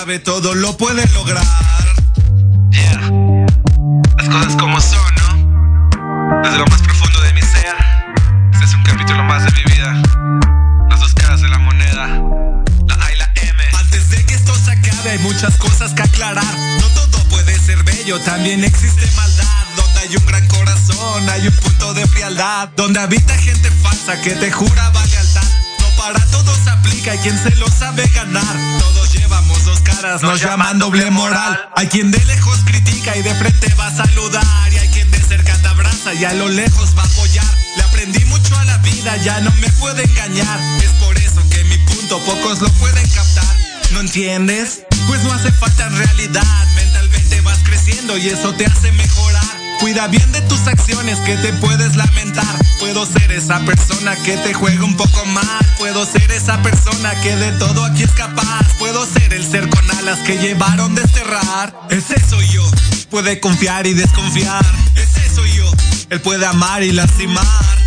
[0.00, 1.44] sabe, todo lo puede lograr.
[2.70, 3.00] Yeah.
[4.16, 6.42] Las cosas como son, ¿no?
[6.42, 7.76] Desde lo más profundo de mi ser.
[8.52, 9.92] Este es un capítulo más de mi vida.
[10.88, 12.06] Las dos caras de la moneda.
[12.86, 13.62] La A y la M.
[13.78, 16.58] Antes de que esto se acabe, hay muchas cosas que aclarar.
[16.80, 19.66] No todo puede ser bello, también existe maldad.
[19.76, 22.70] Donde hay un gran corazón, hay un punto de frialdad.
[22.74, 25.44] Donde habita gente falsa que te juraba lealtad.
[25.78, 28.56] No para todos aplica, hay quien se lo sabe ganar.
[30.10, 31.68] Caras, nos llaman doble moral.
[31.76, 34.72] Hay quien de lejos critica y de frente va a saludar.
[34.72, 37.54] Y hay quien de cerca te abraza y a lo lejos va a apoyar.
[37.76, 40.58] Le aprendí mucho a la vida, ya no me puede engañar.
[40.82, 43.56] Es por eso que mi punto pocos lo pueden captar.
[43.92, 44.80] ¿No entiendes?
[45.06, 46.66] Pues no hace falta en realidad.
[46.74, 49.19] Mentalmente vas creciendo y eso te hace mejorar.
[49.80, 52.44] Cuida bien de tus acciones que te puedes lamentar.
[52.78, 55.66] Puedo ser esa persona que te juega un poco mal.
[55.78, 58.66] Puedo ser esa persona que de todo aquí es capaz.
[58.78, 61.74] Puedo ser el ser con alas que llevaron desterrar.
[61.88, 62.62] Ese soy yo.
[63.08, 64.64] Puede confiar y desconfiar.
[64.96, 65.72] Ese soy yo.
[66.10, 67.46] Él puede amar y lastimar.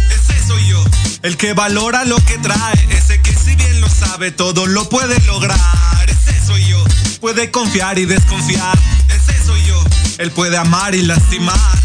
[0.09, 0.83] Ese soy yo.
[1.21, 2.87] El que valora lo que trae.
[2.89, 5.59] Ese que si bien lo sabe todo lo puede lograr.
[6.07, 6.83] Ese soy yo.
[7.21, 8.79] Puede confiar y desconfiar.
[9.09, 9.83] Ese soy yo.
[10.17, 11.82] Él puede amar y lastimar.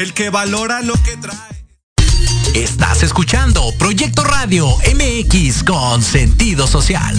[0.00, 1.36] El que valora lo que trae.
[2.54, 7.14] Estás escuchando Proyecto Radio MX con sentido social.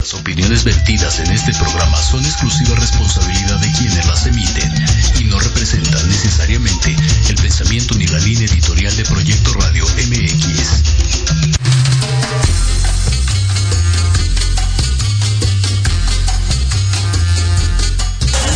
[0.00, 4.72] Las opiniones vertidas en este programa son exclusiva responsabilidad de quienes las emiten
[5.20, 6.96] y no representan necesariamente
[7.28, 10.82] el pensamiento ni la línea editorial de Proyecto Radio MX.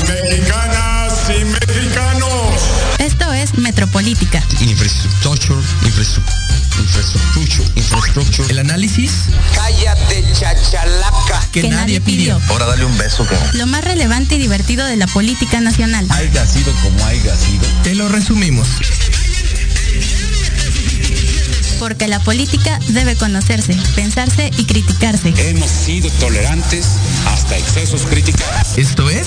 [0.08, 1.69] Mexicanas y.
[3.52, 4.42] Es Metropolítica.
[4.60, 8.50] Infrastructure, infrastructure, infrastructure.
[8.50, 9.10] El análisis
[9.54, 11.40] Cállate, chachalaca.
[11.52, 12.40] que, Que nadie pidió.
[12.48, 16.06] Ahora dale un beso que Lo más relevante y divertido de la política nacional.
[16.10, 17.66] haya sido como haya sido.
[17.82, 18.68] te lo resumimos.
[21.78, 25.32] Porque la política debe conocerse, pensarse y criticarse.
[25.48, 26.86] Hemos sido tolerantes
[27.26, 28.42] hasta excesos críticos.
[28.76, 29.26] Esto es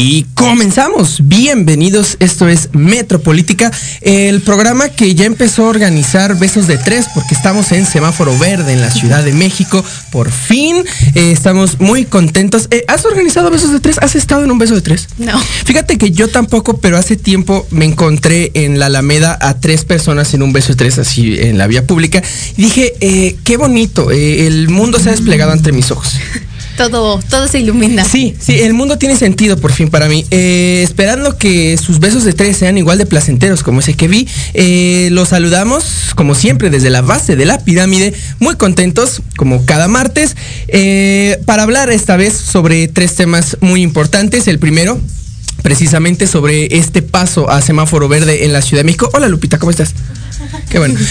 [0.00, 1.26] Y comenzamos.
[1.26, 2.18] Bienvenidos.
[2.20, 7.72] Esto es Metropolítica, el programa que ya empezó a organizar besos de tres, porque estamos
[7.72, 9.84] en semáforo verde en la Ciudad de México.
[10.12, 10.84] Por fin
[11.16, 12.68] eh, estamos muy contentos.
[12.70, 13.98] Eh, ¿Has organizado besos de tres?
[14.00, 15.08] ¿Has estado en un beso de tres?
[15.18, 15.36] No.
[15.64, 20.32] Fíjate que yo tampoco, pero hace tiempo me encontré en la Alameda a tres personas
[20.32, 22.22] en un beso de tres, así en la vía pública.
[22.56, 26.20] Y dije, eh, qué bonito, eh, el mundo se ha desplegado ante mis ojos.
[26.78, 28.04] Todo, todo se ilumina.
[28.04, 30.24] Sí, sí, el mundo tiene sentido por fin para mí.
[30.30, 34.28] Eh, esperando que sus besos de tres sean igual de placenteros como ese que vi.
[34.54, 39.88] Eh, los saludamos, como siempre, desde la base de la pirámide, muy contentos, como cada
[39.88, 40.36] martes,
[40.68, 44.46] eh, para hablar esta vez sobre tres temas muy importantes.
[44.46, 45.00] El primero,
[45.62, 49.10] precisamente sobre este paso a semáforo verde en la Ciudad de México.
[49.14, 49.94] Hola Lupita, ¿cómo estás?
[50.70, 50.94] Qué bueno.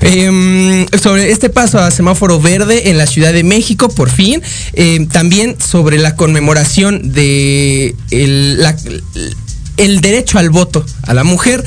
[0.00, 4.42] em, sobre este paso a semáforo verde en la Ciudad de México, por fin.
[4.72, 11.64] Em, también sobre la conmemoración de el, derecho al voto a la mujer.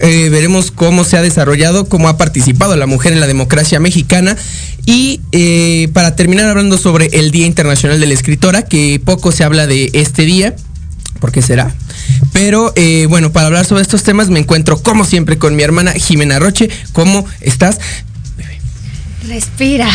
[0.00, 4.36] Eh, veremos cómo se ha desarrollado, cómo ha participado la mujer en la democracia mexicana.
[4.84, 9.44] Y eh, para terminar hablando sobre el Día Internacional de la Escritora, que poco se
[9.44, 10.56] habla de este día.
[11.20, 11.72] ¿Por qué será?
[12.32, 15.92] Pero eh, bueno, para hablar sobre estos temas me encuentro como siempre con mi hermana
[15.92, 16.70] Jimena Roche.
[16.92, 17.78] ¿Cómo estás?
[19.26, 19.88] Respira.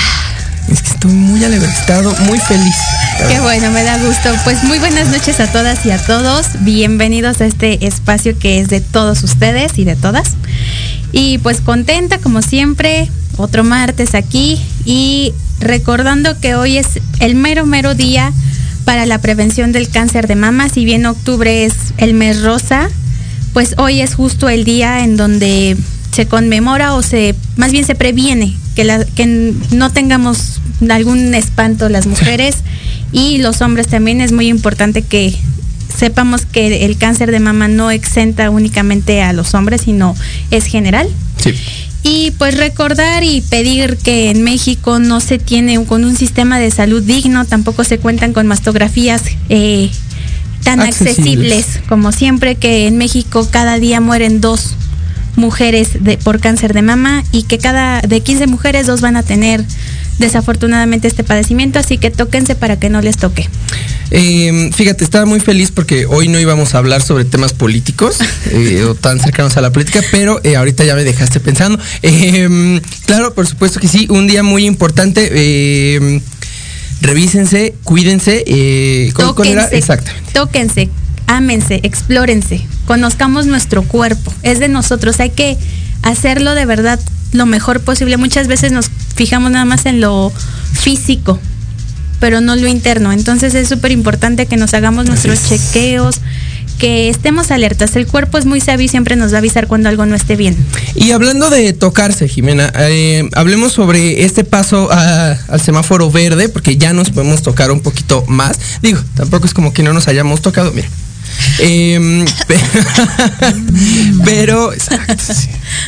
[0.70, 2.76] Es que estoy muy alegrestado, muy feliz.
[3.30, 4.30] Qué bueno, me da gusto.
[4.44, 6.46] Pues muy buenas noches a todas y a todos.
[6.60, 10.34] Bienvenidos a este espacio que es de todos ustedes y de todas.
[11.14, 16.88] Y pues contenta como siempre, otro martes aquí y recordando que hoy es
[17.20, 18.34] el mero mero día
[18.88, 20.70] para la prevención del cáncer de mama.
[20.70, 22.90] Si bien octubre es el mes rosa,
[23.52, 25.76] pues hoy es justo el día en donde
[26.14, 29.26] se conmemora o se, más bien se previene que, la- que
[29.72, 32.56] no tengamos algún espanto las mujeres
[33.12, 34.22] y los hombres también.
[34.22, 35.36] Es muy importante que
[35.94, 40.16] sepamos que el cáncer de mama no exenta únicamente a los hombres, sino
[40.50, 41.10] es general.
[41.44, 41.54] Sí.
[42.10, 46.72] Y pues recordar y pedir que en México no se tiene con un sistema de
[46.72, 49.92] salud digno, tampoco se cuentan con mastografías eh,
[50.64, 51.82] tan accesibles.
[51.90, 54.76] como siempre, que en México cada día mueren dos
[55.36, 59.24] mujeres de, por cáncer de mama y que cada de 15 mujeres dos van a
[59.24, 59.66] tener
[60.20, 63.48] desafortunadamente este padecimiento, así que tóquense para que no les toque.
[64.10, 68.18] Eh, fíjate, estaba muy feliz porque hoy no íbamos a hablar sobre temas políticos
[68.52, 71.80] eh, o tan cercanos a la política, pero eh, ahorita ya me dejaste pensando.
[72.04, 75.30] Eh, claro, por supuesto que sí, un día muy importante.
[75.32, 76.22] Eh,
[77.02, 78.44] revísense, cuídense.
[78.48, 79.34] Eh, ¿cómo-?
[79.34, 80.32] Tóquense, Exactamente.
[80.34, 80.90] tóquense,
[81.28, 85.58] ámense, explórense, conozcamos nuestro cuerpo, es de nosotros, hay que
[86.02, 87.00] hacerlo de verdad
[87.34, 88.18] lo mejor posible.
[88.18, 90.32] Muchas veces nos fijamos nada más en lo
[90.74, 91.40] físico,
[92.20, 93.12] pero no lo interno.
[93.12, 96.18] Entonces es súper importante que nos hagamos nuestros Así chequeos,
[96.80, 97.96] que estemos alertas.
[97.96, 100.36] El cuerpo es muy sabio y siempre nos va a avisar cuando algo no esté
[100.36, 100.56] bien.
[100.96, 106.78] Y hablando de tocarse, Jimena, eh, hablemos sobre este paso a- al semáforo verde, porque
[106.78, 108.60] ya nos podemos tocar un poquito más.
[108.82, 110.88] Digo, tampoco es como que no nos hayamos tocado, mira.
[111.60, 112.60] Em, pe-
[114.26, 115.34] pero, exacto,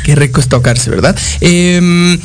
[0.03, 1.15] qué rico es tocarse, ¿verdad?
[1.41, 2.19] Em,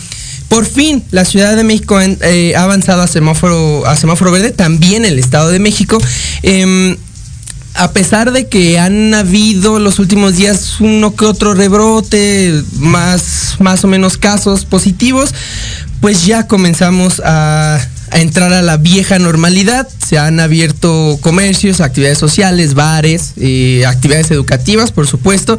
[0.49, 5.05] por fin, la Ciudad de México eh, ha avanzado a semáforo, a semáforo verde, también
[5.05, 5.99] el Estado de México.
[6.43, 6.97] Em,
[7.77, 13.83] a pesar de que han habido los últimos días uno que otro rebrote, más, más
[13.83, 15.35] o menos casos positivos,
[16.01, 17.81] pues ya comenzamos a,
[18.15, 19.89] a entrar a la vieja normalidad.
[20.07, 25.59] Se han abierto comercios, actividades sociales, bares, eh, actividades educativas, por supuesto.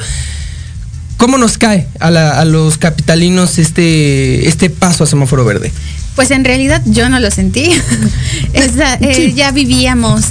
[1.17, 5.71] ¿Cómo nos cae a, la- a los capitalinos este, este paso a semáforo verde?
[6.15, 7.69] Pues en realidad yo no lo sentí.
[8.53, 9.33] Esa, eh, Sí.
[9.33, 10.23] Ya vivíamos,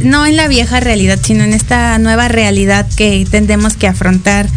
[0.00, 4.48] no en la vieja realidad, sino en esta nueva realidad que tendremos que afrontar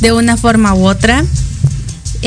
[0.00, 1.24] de una forma u otra.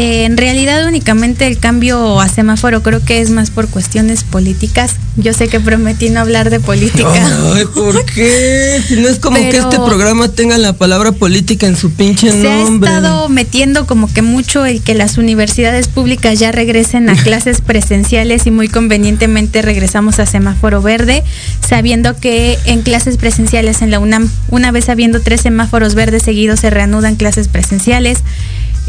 [0.01, 4.95] Eh, en realidad únicamente el cambio a semáforo creo que es más por cuestiones políticas.
[5.17, 7.11] Yo sé que prometí no hablar de política.
[7.53, 8.81] Ay, ¿por qué?
[8.97, 12.49] No es como que Pero- este programa tenga la palabra política en su pinche Se
[12.49, 12.89] ha nombre.
[12.89, 18.47] estado metiendo como que mucho el que las universidades públicas ya regresen a clases presenciales
[18.47, 21.25] y muy convenientemente regresamos a semáforo verde,
[21.67, 26.61] sabiendo que en clases presenciales en la UNAM, una vez habiendo tres semáforos verdes seguidos,
[26.61, 28.19] se reanudan clases presenciales.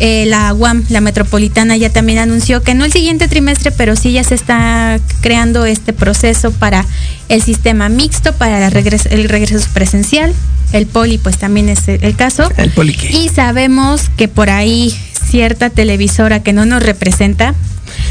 [0.03, 4.13] Eh, la UAM, la metropolitana, ya también anunció que no el siguiente trimestre, pero sí
[4.13, 6.87] ya se está creando este proceso para
[7.29, 10.33] el sistema mixto, para la regres- el regreso presencial.
[10.73, 12.51] El poli, pues también es el el caso.
[12.57, 13.11] ¿El poli qué?
[13.11, 14.95] Y sabemos que por ahí
[15.29, 17.55] cierta televisora que no nos representa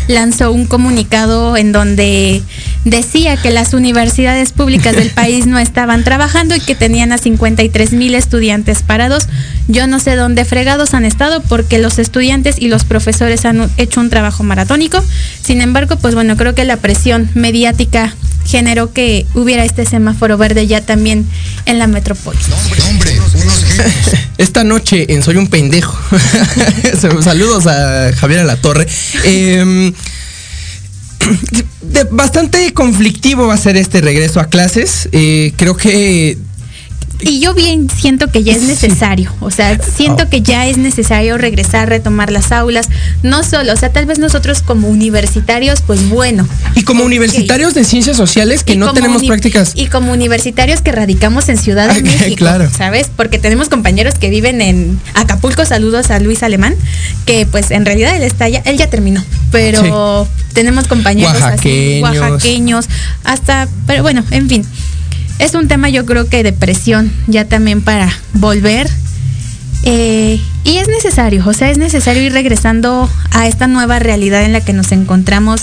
[0.08, 2.42] lanzó un comunicado en donde
[2.86, 7.94] decía que las universidades públicas del país no estaban trabajando y que tenían a 53
[7.94, 9.28] mil estudiantes parados.
[9.68, 14.00] Yo no sé dónde fregados han estado porque los estudiantes y los profesores han hecho
[14.00, 15.04] un trabajo maratónico.
[15.42, 18.16] Sin embargo, pues bueno, creo que la presión mediática
[18.50, 21.26] generó que hubiera este semáforo verde ya también
[21.66, 22.38] en la metrópoli.
[22.90, 23.90] Hombre, unos genios.
[24.38, 25.98] Esta noche en Soy un pendejo.
[27.24, 28.88] Saludos a Javier Alatorre.
[29.24, 29.92] Eh,
[31.82, 35.10] de- bastante conflictivo va a ser este regreso a clases.
[35.12, 36.38] Eh, creo que
[37.22, 38.68] Y yo bien siento que ya es Sí.
[38.68, 42.88] necesario, o sea, siento que ya es necesario regresar, retomar las aulas,
[43.24, 46.48] no solo, o sea, tal vez nosotros como universitarios, pues bueno.
[46.76, 49.74] y como universitarios de ciencias sociales que Y no tenemos prácticas.
[49.76, 52.70] Y como universitarios que radicamos en Ciudad de México, claro.
[52.76, 53.10] ¿sabes?
[53.16, 56.76] Porque tenemos compañeros que viven en Acapulco, saludos a Luis Alemán,
[57.26, 62.88] que pues en realidad él está ya, él ya terminó, pero tenemos compañeros así, oaxaqueños,
[63.24, 64.66] hasta, pero bueno, en fin.
[65.40, 68.90] Es un tema yo creo que de presión ya también para volver.
[69.84, 74.52] Eh, y es necesario, o sea, es necesario ir regresando a esta nueva realidad en
[74.52, 75.62] la que nos encontramos.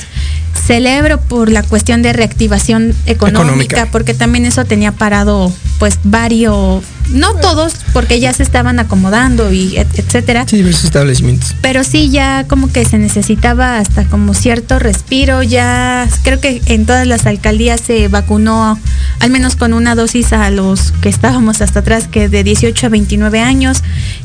[0.66, 3.88] Celebro por la cuestión de reactivación económica, Económica.
[3.92, 9.76] porque también eso tenía parado pues varios, no todos, porque ya se estaban acomodando y
[9.76, 10.44] et- etcétera.
[10.48, 11.54] Sí, diversos establecimientos.
[11.60, 15.42] Pero sí, ya como que se necesitaba hasta como cierto respiro.
[15.42, 18.78] Ya creo que en todas las alcaldías se vacunó
[19.20, 22.88] al menos con una dosis a los que estábamos hasta atrás, que de 18 a
[22.90, 23.78] 29 años.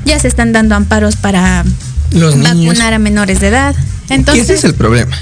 [0.06, 1.64] Ya se están dando amparos para
[2.12, 2.66] Los niños.
[2.74, 3.76] vacunar a menores de edad.
[4.10, 5.16] Y Entonces, ese es el problema.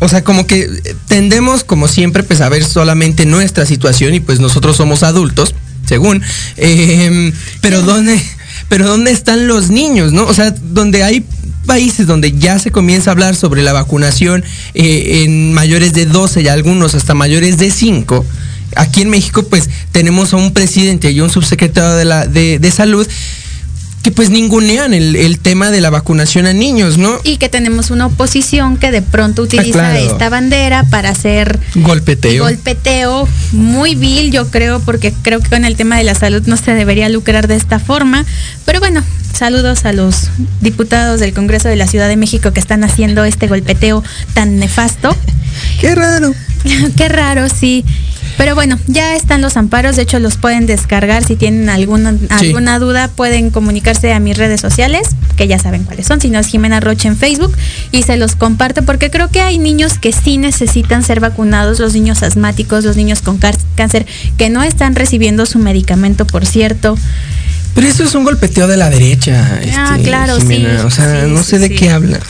[0.00, 0.68] O sea, como que
[1.06, 5.54] tendemos, como siempre, pues a ver solamente nuestra situación y pues nosotros somos adultos,
[5.86, 6.22] según.
[6.56, 8.20] Eh, pero dónde,
[8.68, 10.26] pero dónde están los niños, ¿no?
[10.26, 11.24] O sea, donde hay
[11.66, 16.42] países donde ya se comienza a hablar sobre la vacunación eh, en mayores de 12
[16.42, 18.24] y algunos hasta mayores de 5.
[18.76, 22.70] Aquí en México, pues tenemos a un presidente y un subsecretario de, la, de, de
[22.70, 23.06] salud
[24.04, 27.20] que pues ningunean el, el, tema de la vacunación a niños, ¿no?
[27.24, 29.98] Y que tenemos una oposición que de pronto ah, utiliza claro.
[29.98, 32.44] esta bandera para hacer golpeteo.
[32.44, 36.58] Golpeteo muy vil, yo creo, porque creo que con el tema de la salud no
[36.58, 38.26] se debería lucrar de esta forma.
[38.66, 40.28] Pero bueno, saludos a los
[40.60, 45.16] diputados del Congreso de la Ciudad de México que están haciendo este golpeteo tan nefasto.
[45.80, 46.34] Qué raro.
[46.98, 47.86] Qué raro, sí.
[48.36, 52.26] Pero bueno, ya están los amparos, de hecho los pueden descargar si tienen alguna, sí.
[52.30, 56.40] alguna duda, pueden comunicarse a mis redes sociales, que ya saben cuáles son, si no
[56.40, 57.56] es Jimena Roche en Facebook,
[57.92, 61.94] y se los comparto porque creo que hay niños que sí necesitan ser vacunados, los
[61.94, 66.96] niños asmáticos, los niños con cáncer, que no están recibiendo su medicamento, por cierto.
[67.74, 69.48] Pero eso es un golpeteo de la derecha.
[69.76, 70.80] Ah, este, claro, Jimena.
[70.80, 70.86] sí.
[70.86, 72.20] O sea, sí, no sé sí, de qué habla.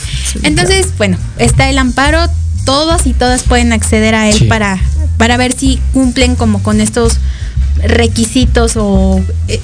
[0.43, 2.19] Entonces, bueno, está el amparo,
[2.65, 4.45] todos y todas pueden acceder a él Sí.
[4.45, 4.79] para,
[5.17, 7.19] para ver si cumplen como con estos
[7.83, 9.59] requisitos o eh,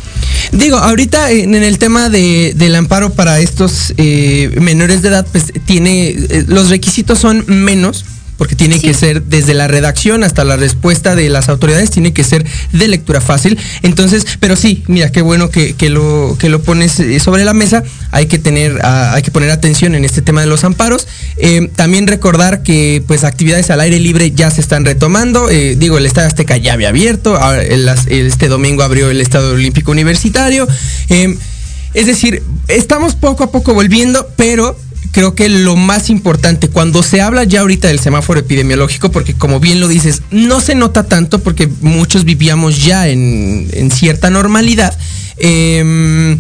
[0.52, 5.54] Digo, ahorita en el tema de, del amparo para estos eh, menores de edad, pues
[5.66, 8.04] tiene, eh, los requisitos son menos,
[8.42, 8.88] porque tiene Sí.
[8.88, 12.44] que ser desde la redacción hasta la respuesta de las autoridades, tiene que ser
[12.74, 13.56] de lectura fácil.
[13.84, 17.54] Entonces, pero sí, mira, qué bueno que, que lo, que lo pones eh, sobre la
[17.54, 17.84] mesa.
[18.10, 21.08] Hay que tener, ah, hay que poner atención en este tema de los amparos.
[21.38, 25.48] Eh, también recordar que pues actividades al aire libre ya se están retomando.
[25.52, 27.38] Eh, digo, el Estadio Azteca ya había abierto.
[27.62, 30.68] el- las- este domingo abrió el Estadio Olímpico Universitario.
[31.10, 31.38] Eh,
[31.94, 34.76] es decir, estamos poco a poco volviendo, pero
[35.12, 39.60] creo que lo más importante, cuando se habla ya ahorita del semáforo epidemiológico, porque como
[39.60, 44.98] bien lo dices, no se nota tanto porque muchos vivíamos ya en, en cierta normalidad.
[45.38, 46.38] em,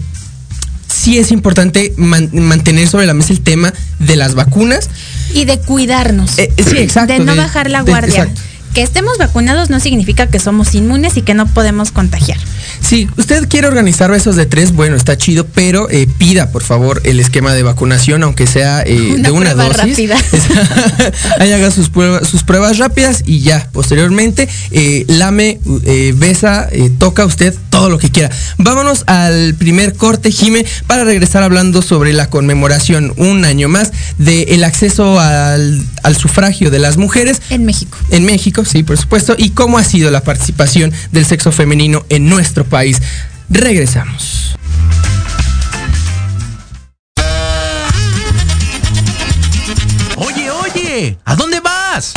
[0.87, 4.89] sí es importante man- mantener sobre la mesa el tema de las vacunas.
[5.33, 6.37] y de cuidarnos.
[6.37, 8.23] Eh, sí, exacto, De no de- bajar la de- guardia.
[8.23, 8.41] exacto.
[8.73, 12.37] Que estemos vacunados no significa que somos inmunes y que no podemos contagiar.
[12.79, 17.01] Si usted quiere organizar besos de tres, bueno, está chido, pero eh, pida por favor
[17.03, 20.09] el esquema de vacunación, aunque sea eh, Una de una prueba dosis.
[20.09, 20.17] rápida.
[21.39, 25.59] Ahí haga sus pruebas, sus pruebas rápidas y ya, posteriormente, eh, lame,
[26.15, 28.29] besa, toca usted todo lo que quiera.
[28.57, 34.63] Vámonos al primer corte, Jime, para regresar hablando sobre la conmemoración un año más del
[34.63, 37.97] acceso al, al sufragio de las mujeres En México.
[38.09, 42.29] en México, sí, por supuesto, y cómo ha sido la participación del sexo femenino en
[42.29, 43.01] nuestro país.
[43.49, 44.55] Regresamos.
[50.15, 52.13] Oye, oye, ¿a dónde vas?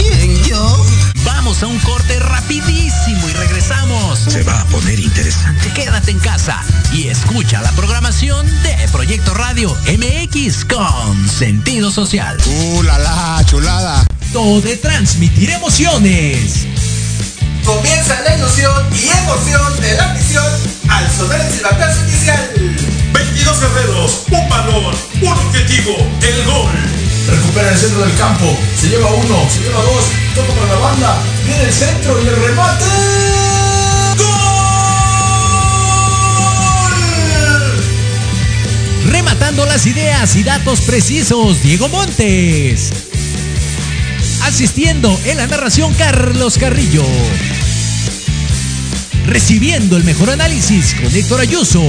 [0.49, 0.85] yo?
[1.25, 4.19] Vamos a un corte rapidísimo y regresamos.
[4.19, 5.71] Se va a poner interesante.
[5.75, 6.61] Quédate en casa
[6.93, 12.37] y escucha la programación de Proyecto Radio MX con sentido social.
[12.47, 14.05] Uh, la la, chulada.
[14.35, 16.67] De transmitir emociones.
[17.65, 20.45] Comienza la ilusión y emoción de la misión
[20.89, 22.51] al sonar el silbatazo inicial.
[23.13, 26.73] 22 guerreros, un balón, un objetivo, el gol.
[27.29, 28.59] Recupera el centro del campo.
[28.81, 30.05] Se lleva uno, se lleva dos.
[30.35, 31.23] Toca para la banda.
[31.47, 32.85] Viene el centro y el remate.
[39.07, 43.04] Rematando las ideas y datos precisos, Diego Montes.
[44.45, 47.05] Asistiendo en la narración, Carlos Carrillo.
[49.27, 51.83] Recibiendo el mejor análisis con Héctor Ayuso.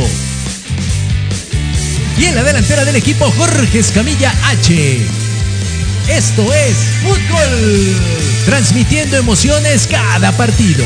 [2.17, 5.05] Y en la delantera del equipo, Jorge Escamilla H.
[6.07, 7.95] Esto es Fútbol.
[8.45, 10.85] Transmitiendo emociones cada partido.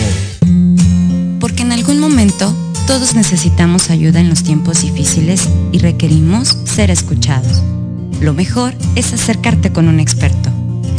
[1.39, 2.53] Porque en algún momento
[2.88, 7.61] todos necesitamos ayuda en los tiempos difíciles y requerimos ser escuchados.
[8.19, 10.48] Lo mejor es acercarte con un experto.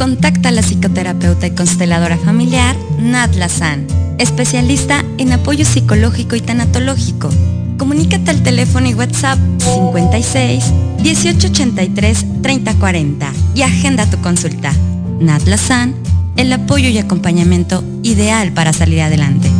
[0.00, 7.28] Contacta a la psicoterapeuta y consteladora familiar Nat Lazan, especialista en apoyo psicológico y tanatológico.
[7.76, 10.64] Comunícate al teléfono y WhatsApp 56
[11.02, 14.72] 1883 3040 y agenda tu consulta.
[15.20, 15.94] Nat Lazan,
[16.38, 19.50] el apoyo y acompañamiento ideal para salir adelante.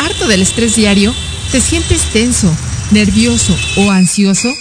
[0.00, 1.14] ¿Harto del estrés diario?
[1.52, 2.52] ¿Te sientes tenso,
[2.90, 4.52] nervioso o ansioso?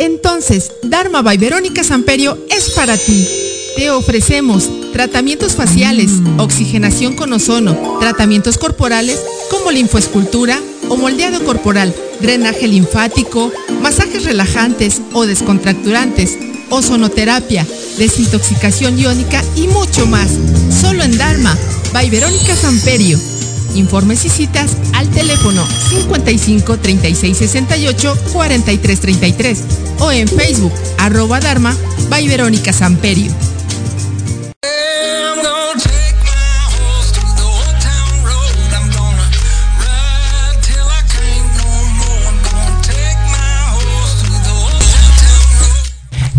[0.00, 3.28] Entonces, Dharma by Verónica Samperio es para ti.
[3.76, 12.66] Te ofrecemos tratamientos faciales, oxigenación con ozono, tratamientos corporales como linfoescultura o moldeado corporal, drenaje
[12.66, 13.52] linfático,
[13.82, 16.38] masajes relajantes o descontracturantes,
[16.70, 17.66] ozonoterapia,
[17.98, 20.30] desintoxicación iónica y mucho más.
[20.80, 21.54] Solo en Dharma
[21.92, 23.18] by Verónica Samperio.
[23.74, 29.64] Informes y citas al teléfono 55 36 68 43 33
[30.00, 31.76] o en Facebook arroba Dharma
[32.08, 33.32] by Verónica Samperio.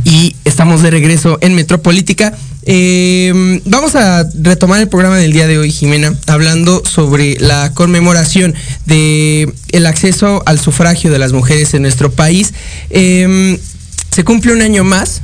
[0.04, 2.38] Y estamos de regreso en Metropolítica.
[2.63, 8.53] Eh, vamos a retomar el programa del día de hoy, Jimena, hablando sobre la conmemoración
[8.86, 12.53] de el acceso al sufragio de las mujeres en nuestro país.
[12.89, 13.60] Eh,
[14.12, 15.22] se cumple un año más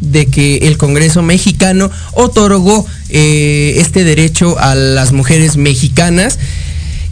[0.00, 6.38] de que el Congreso mexicano otorgó eh, este derecho a las mujeres mexicanas,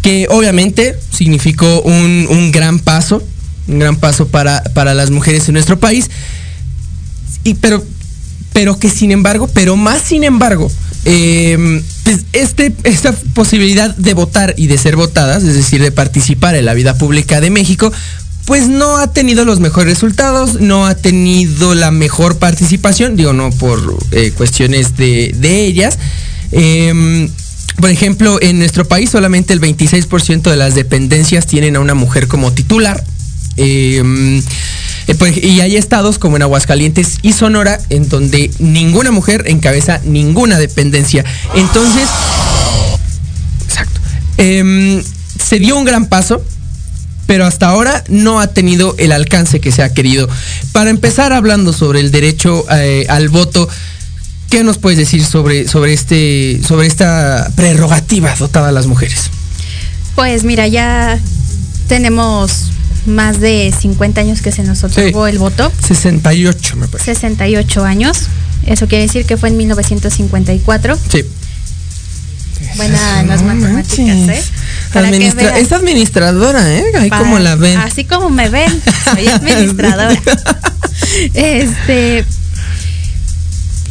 [0.02, 3.23] que obviamente significó un, un gran paso,
[3.68, 6.11] un gran paso para, para las mujeres en nuestro país.
[7.44, 7.85] Y, pero,
[8.52, 10.71] pero que sin embargo, pero más sin embargo,
[11.05, 11.83] eh,
[12.33, 16.97] esta posibilidad de votar y de ser votadas, es decir, de participar en la vida
[16.97, 17.93] pública de México,
[18.47, 23.50] pues no ha tenido los mejores resultados, no ha tenido la mejor participación, digo, no
[23.50, 25.99] por eh, cuestiones de, de ellas.
[26.52, 27.28] Eh,
[27.81, 32.26] por ejemplo, en nuestro país solamente el 26% de las dependencias tienen a una mujer
[32.26, 33.05] como titular.
[33.57, 34.43] Eh,
[35.43, 41.25] y hay estados como en Aguascalientes y Sonora en donde ninguna mujer encabeza ninguna dependencia.
[41.55, 42.09] Entonces,
[43.67, 44.00] exacto.
[44.37, 45.03] Eh,
[45.38, 46.45] se dio un gran paso,
[47.27, 50.29] pero hasta ahora no ha tenido el alcance que se ha querido.
[50.73, 53.69] Para empezar hablando sobre el derecho eh, al voto,
[54.50, 59.31] ¿qué nos puedes decir sobre, sobre, este, sobre esta prerrogativa dotada a las mujeres?
[60.15, 61.19] Pues mira, ya
[61.87, 62.73] tenemos
[63.09, 65.33] más de 50 años que se nos otorgó sí.
[65.33, 65.73] el voto.
[65.87, 67.15] 68 me parece.
[67.15, 68.27] 68 años.
[68.67, 70.99] Eso quiere decir que fue en 1954.
[71.11, 71.25] Sí.
[72.77, 74.43] Buenas las matemáticas, ¿eh?
[74.95, 76.85] Administra es administradora, ¿eh?
[76.99, 77.79] Ahí Para, como la ven.
[77.79, 78.71] Así como me ven,
[79.05, 80.21] soy administradora.
[81.35, 82.25] este.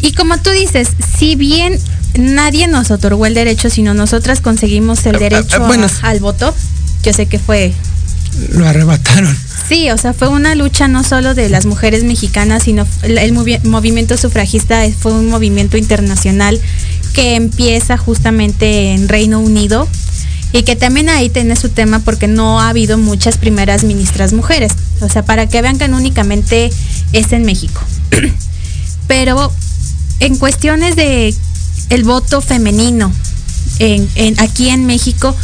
[0.02, 1.80] Y como tú dices, si bien
[2.18, 6.54] nadie nos otorgó el derecho, sino nosotras conseguimos el derecho bueno, a, al voto,
[7.04, 7.74] yo sé que fue
[8.52, 9.36] lo arrebataron.
[9.68, 13.34] Sí, o sea, fue una lucha no solo de las mujeres mexicanas, sino el, el
[13.34, 16.60] movi movimiento sufragista fue un movimiento internacional
[17.14, 19.88] que empieza justamente en Reino Unido
[20.54, 24.72] y que también ahí tiene su tema porque no ha habido muchas primeras ministras mujeres.
[25.02, 26.70] O sea, para que vean que únicamente
[27.14, 27.82] es en México.
[29.08, 29.52] Pero
[30.20, 31.34] en cuestiones de
[31.90, 33.12] el voto femenino
[33.80, 35.36] en, en, aquí en México,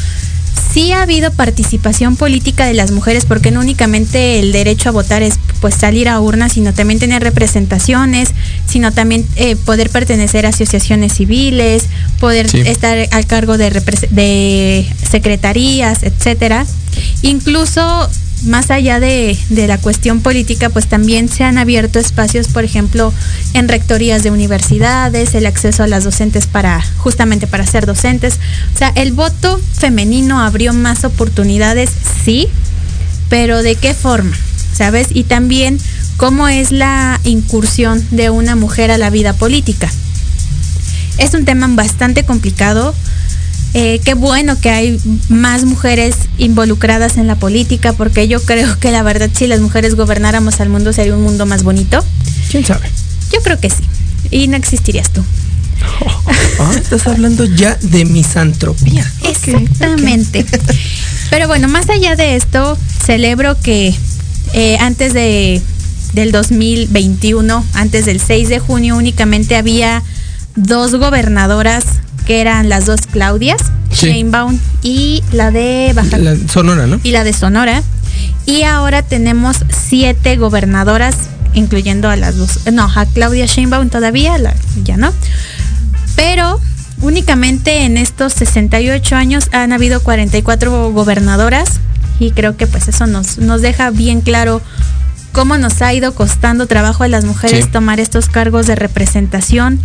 [0.74, 5.22] sí ha habido participación política de las mujeres porque no únicamente el derecho a votar
[5.22, 8.32] es pues salir a urnas, sino también tener representaciones,
[8.68, 11.86] sino también eh, poder pertenecer a asociaciones civiles,
[12.20, 12.60] poder sí.
[12.62, 13.70] estar al cargo de,
[14.10, 16.66] de secretarías, etcétera.
[17.22, 18.10] Incluso
[18.44, 23.14] más allá de, de, la cuestión política, pues también se han abierto espacios, por ejemplo,
[23.54, 28.40] en rectorías de universidades, el acceso a las docentes para, justamente para ser docentes.
[28.76, 31.90] O sea, el voto femenino abrió más oportunidades,
[32.26, 32.48] sí,
[33.30, 34.36] pero ¿de qué forma?
[34.74, 35.08] ¿Sabes?
[35.12, 35.80] Y también
[36.18, 39.90] cómo es la incursión de una mujer a la vida política.
[41.18, 42.96] Es un tema bastante complicado,
[43.74, 48.92] eh, qué bueno que hay más mujeres involucradas en la política, porque yo creo que
[48.92, 52.04] la verdad si las mujeres gobernáramos al mundo sería un mundo más bonito.
[52.52, 52.88] ¿Quién sabe?
[53.32, 53.84] Yo creo que sí.
[54.30, 55.24] Y no existirías tú.
[56.02, 56.24] Oh,
[56.60, 59.12] oh, estás hablando ya de misantropía.
[59.24, 60.42] Exactamente.
[60.42, 60.80] Okay, okay.
[61.32, 63.96] Pero bueno, más allá de esto, celebro que
[64.54, 65.62] eh, antes de,
[66.14, 70.04] del 2021, antes del 6 de junio, únicamente había
[70.56, 71.86] dos gobernadoras
[72.26, 74.08] que eran las dos Claudias, sí.
[74.08, 77.00] Sheinbaum y la de Baja la Sonora, ¿no?
[77.04, 77.84] Y la de Sonora.
[78.46, 81.16] Y ahora tenemos siete gobernadoras,
[81.54, 85.14] incluyendo a las dos, no, a Claudia Sheinbaum todavía, la, ya no.
[86.16, 86.60] Pero
[87.02, 91.80] únicamente en estos 68 años han habido 44 gobernadoras
[92.20, 94.62] y creo que pues eso nos, nos deja bien claro
[95.32, 97.72] cómo nos ha ido costando trabajo a las mujeres sí.
[97.72, 99.80] tomar estos cargos de representación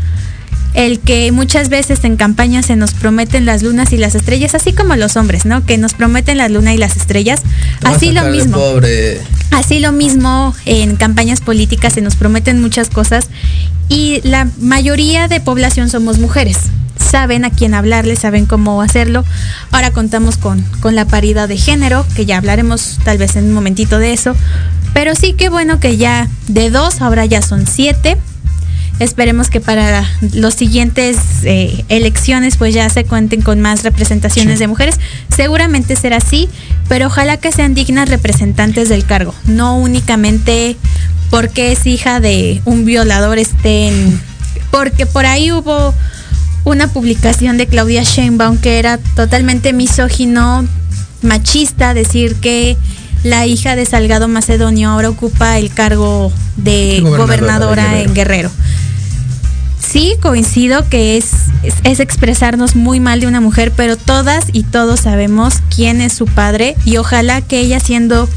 [0.74, 4.72] el que muchas veces en campaña se nos prometen las lunas y las estrellas, así
[4.72, 5.64] como los hombres, ¿no?
[5.64, 7.42] Que nos prometen la luna y las estrellas.
[7.84, 8.56] Así lo mismo.
[8.56, 9.20] Pobre.
[9.50, 13.28] Así lo mismo en campañas políticas se nos prometen muchas cosas
[13.88, 16.58] y la mayoría de población somos mujeres.
[16.96, 19.24] Saben a quién hablarle, saben cómo hacerlo.
[19.70, 23.52] Ahora contamos con, con la paridad de género, que ya hablaremos tal vez en un
[23.52, 24.34] momentito de eso.
[24.92, 28.18] Pero sí que bueno que ya de dos, ahora ya son siete
[29.00, 34.60] esperemos que para los siguientes eh, elecciones pues ya se cuenten con más representaciones sí.
[34.60, 34.96] de mujeres.
[35.34, 36.48] Seguramente será así,
[36.88, 40.76] pero ojalá que sean dignas representantes del cargo, no únicamente
[41.30, 44.20] porque es hija de un violador estén
[44.70, 45.94] porque por ahí hubo
[46.64, 50.66] una publicación de Claudia Sheinbaum que era totalmente misógino,
[51.22, 52.76] machista, decir que
[53.24, 58.08] la hija de Salgado Macedonio ahora ocupa el cargo de Gobernadora gobernadora, de Guerrero.
[58.08, 58.50] en Guerrero.
[59.80, 61.30] Sí, coincido que es,
[61.62, 66.12] es, es expresarnos muy mal de una mujer, pero todas y todos sabemos quién es
[66.12, 68.28] su padre y ojalá que ella siendo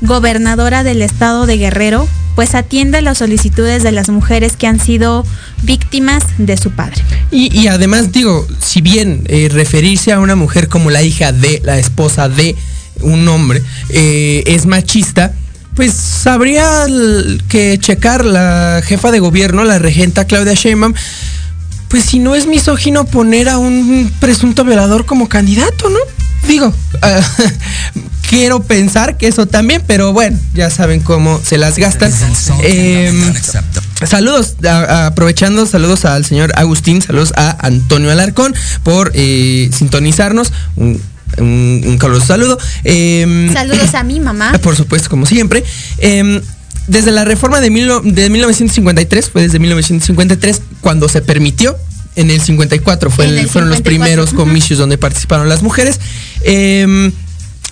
[0.00, 5.24] gobernadora del estado de Guerrero, pues atienda las solicitudes de las mujeres que han sido
[5.62, 7.02] víctimas de su padre.
[7.30, 11.60] Y, y además digo, si bien eh, referirse a una mujer como la hija de,
[11.64, 12.56] la esposa de
[13.00, 15.34] un hombre, eh, es machista,
[15.74, 16.86] pues habría
[17.48, 20.94] que checar la jefa de gobierno, la regenta Claudia Sheinbaum,
[21.88, 25.98] pues si no es misógino poner a un presunto violador como candidato, ¿no?
[26.48, 27.20] Digo, ah,
[28.28, 32.12] quiero pensar que eso también, pero bueno, ya saben cómo se las gastan.
[32.62, 33.32] Em,
[34.06, 40.52] Saludos, a- aprovechando, saludos al señor Agustín, saludos a Antonio Alarcón por eh, sintonizarnos.
[40.76, 41.00] Un,
[41.38, 42.58] un, un caluroso saludo.
[42.84, 44.52] Em, Saludos a mi mamá.
[44.62, 45.64] por supuesto, como siempre.
[45.98, 46.40] Em,
[46.86, 51.76] desde la reforma de, mil de 1953, fue desde 1953 cuando se permitió.
[52.16, 55.62] En el 54 fue En el- el fueron los 54, primeros comicios donde participaron las
[55.62, 55.98] mujeres.
[56.42, 57.10] Em,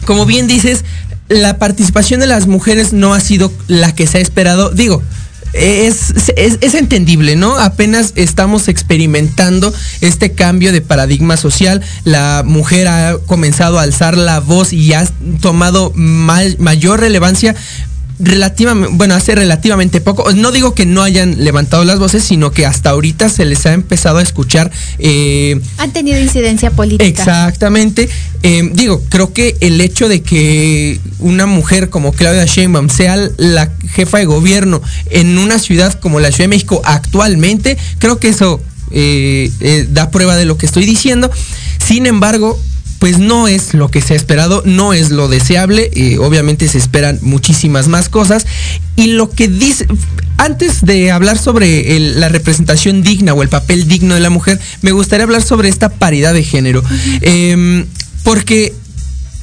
[0.04, 0.84] como bien dices,
[1.28, 4.70] la participación de las mujeres no ha sido la que se ha esperado.
[4.70, 5.02] Digo,
[5.52, 7.58] es, es, es entendible, ¿no?
[7.58, 11.82] Apenas estamos experimentando este cambio de paradigma social.
[12.04, 15.06] La mujer ha comenzado a alzar la voz y ha
[15.40, 17.54] tomado mayor relevancia
[18.22, 20.32] relativamente, bueno, hace relativamente poco.
[20.32, 23.72] No digo que no hayan levantado las voces, sino que hasta ahorita se les ha
[23.72, 27.04] empezado a escuchar eh, Han tenido incidencia política.
[27.04, 28.08] Exactamente.
[28.44, 33.70] Eh, digo, creo que el hecho de que una mujer como Claudia Sheinbaum sea la
[33.92, 34.80] jefa de gobierno
[35.10, 40.10] en una ciudad como la Ciudad de México actualmente, creo que eso eh, eh, da
[40.10, 41.30] prueba de lo que estoy diciendo.
[41.84, 42.58] Sin embargo,
[43.02, 46.78] pues no es lo que se ha esperado, no es lo deseable, eh, obviamente se
[46.78, 48.46] esperan muchísimas más cosas.
[48.94, 49.88] Y lo que dice,
[50.36, 54.60] antes de hablar sobre el- la representación digna o el papel digno de la mujer,
[54.82, 56.84] me gustaría hablar sobre esta paridad de género.
[57.22, 57.86] Em,
[58.22, 58.72] porque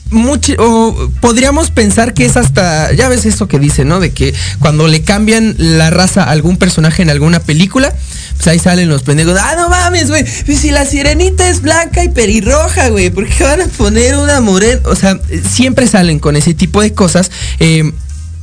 [0.10, 4.00] mucho, o podríamos pensar que es hasta, ya ves eso que dice, ¿no?
[4.00, 7.94] De que cuando le cambian la raza a algún personaje en alguna película,
[8.40, 9.38] pues ahí salen los pendejos.
[9.38, 10.24] Ah, no mames, güey.
[10.46, 14.40] Pues si la sirenita es blanca y pelirroja, güey, ¿por qué van a poner una
[14.40, 14.80] morena?
[14.86, 15.20] O sea,
[15.52, 17.32] siempre salen con ese tipo de cosas.
[17.60, 17.92] Eh,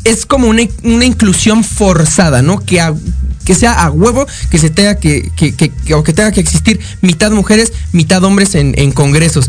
[0.04, 2.60] es como una, inclusión forzada, ¿no?
[2.60, 2.78] Que,
[3.46, 6.40] que sea a huevo, que se tenga que, que, que- que- o que tenga que
[6.40, 9.48] existir mitad mujeres, mitad hombres en, en congresos.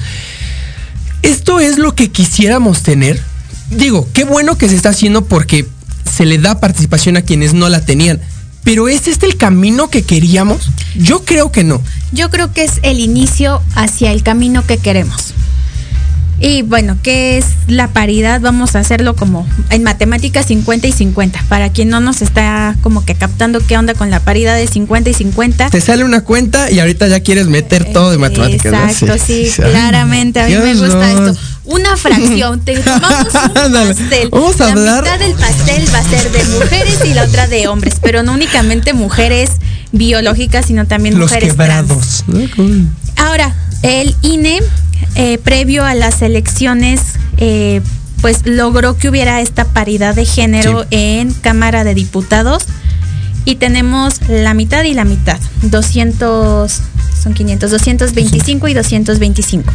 [1.24, 3.22] Esto es lo que quisiéramos tener.
[3.70, 5.68] Digo, qué bueno que se está haciendo porque
[6.10, 8.22] se le da participación a quienes no la tenían.
[8.68, 10.70] Pero ¿es este el camino que queríamos?
[10.94, 11.82] Yo creo que no.
[12.12, 15.34] Yo creo que es el inicio hacia el camino que queremos.
[16.40, 18.40] Y bueno, ¿qué es la paridad?
[18.42, 21.44] Vamos a hacerlo como en matemáticas 50 y 50.
[21.50, 25.10] Para quien no nos está como que captando qué onda con la paridad de 50
[25.10, 25.70] y 50.
[25.72, 28.72] Te sale una cuenta y ahorita ya quieres meter todo de matemáticas.
[28.72, 28.84] ¿no?
[28.88, 29.62] Exacto, sí, sí.
[29.64, 30.40] claramente.
[30.40, 31.40] A mí me gusta esto.
[31.66, 32.60] Una fracción.
[32.62, 33.96] Te tomamos un Ándale.
[33.96, 34.30] pastel.
[34.30, 37.48] Vamos a la hablar- mitad del pastel va a ser de mujeres y la otra
[37.48, 37.96] de hombres.
[38.00, 39.50] Pero no únicamente mujeres
[39.92, 41.82] biológicas, sino también Los mujeres trans.
[41.88, 42.24] quebrados.
[42.28, 42.56] ¿no?
[42.56, 44.62] Con- Ahora, el INE,
[45.20, 47.02] eh, previo a las elecciones,
[47.38, 47.82] eh,
[48.22, 52.66] pues logró que hubiera esta paridad de género en Cámara de Diputados
[53.44, 56.82] y tenemos la mitad y la mitad, 200,
[57.24, 59.74] son 500, 225 y 225.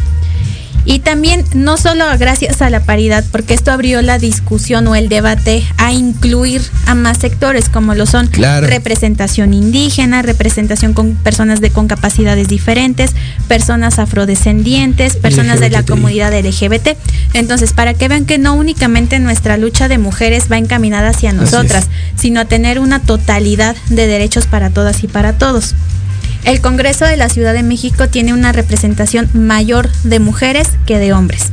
[0.85, 5.09] Y también no solo gracias a la paridad, porque esto abrió la discusión o el
[5.09, 8.67] debate a incluir a más sectores como lo son Claro.
[8.67, 13.11] representación indígena, representación con personas de con capacidades diferentes,
[13.47, 16.97] personas afrodescendientes, personas de la comunidad LGBT.
[17.33, 21.87] Entonces, para que vean que no únicamente nuestra lucha de mujeres va encaminada hacia nosotras,
[22.17, 25.75] sino a tener una totalidad de derechos para todas y para todos.
[26.43, 31.13] El Congreso de la Ciudad de México tiene una representación mayor de mujeres que de
[31.13, 31.51] hombres.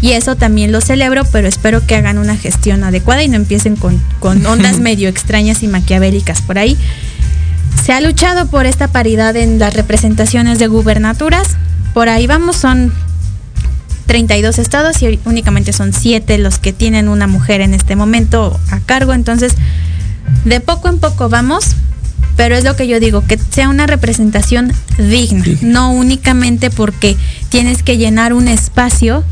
[0.00, 3.76] Y eso también lo celebro, pero espero que hagan una gestión adecuada y no empiecen
[3.76, 6.76] con, con ondas medio extrañas y maquiavélicas por ahí.
[7.84, 11.56] Se ha luchado por esta paridad en las representaciones de gubernaturas.
[11.92, 12.92] Por ahí vamos, son
[14.06, 18.80] 32 estados y únicamente son 7 los que tienen una mujer en este momento a
[18.80, 19.12] cargo.
[19.12, 19.54] Entonces,
[20.44, 21.76] de poco en poco vamos,
[22.36, 27.16] pero es lo que yo digo, que sea una representación digna, no únicamente porque
[27.48, 29.24] tienes que llenar un espacio,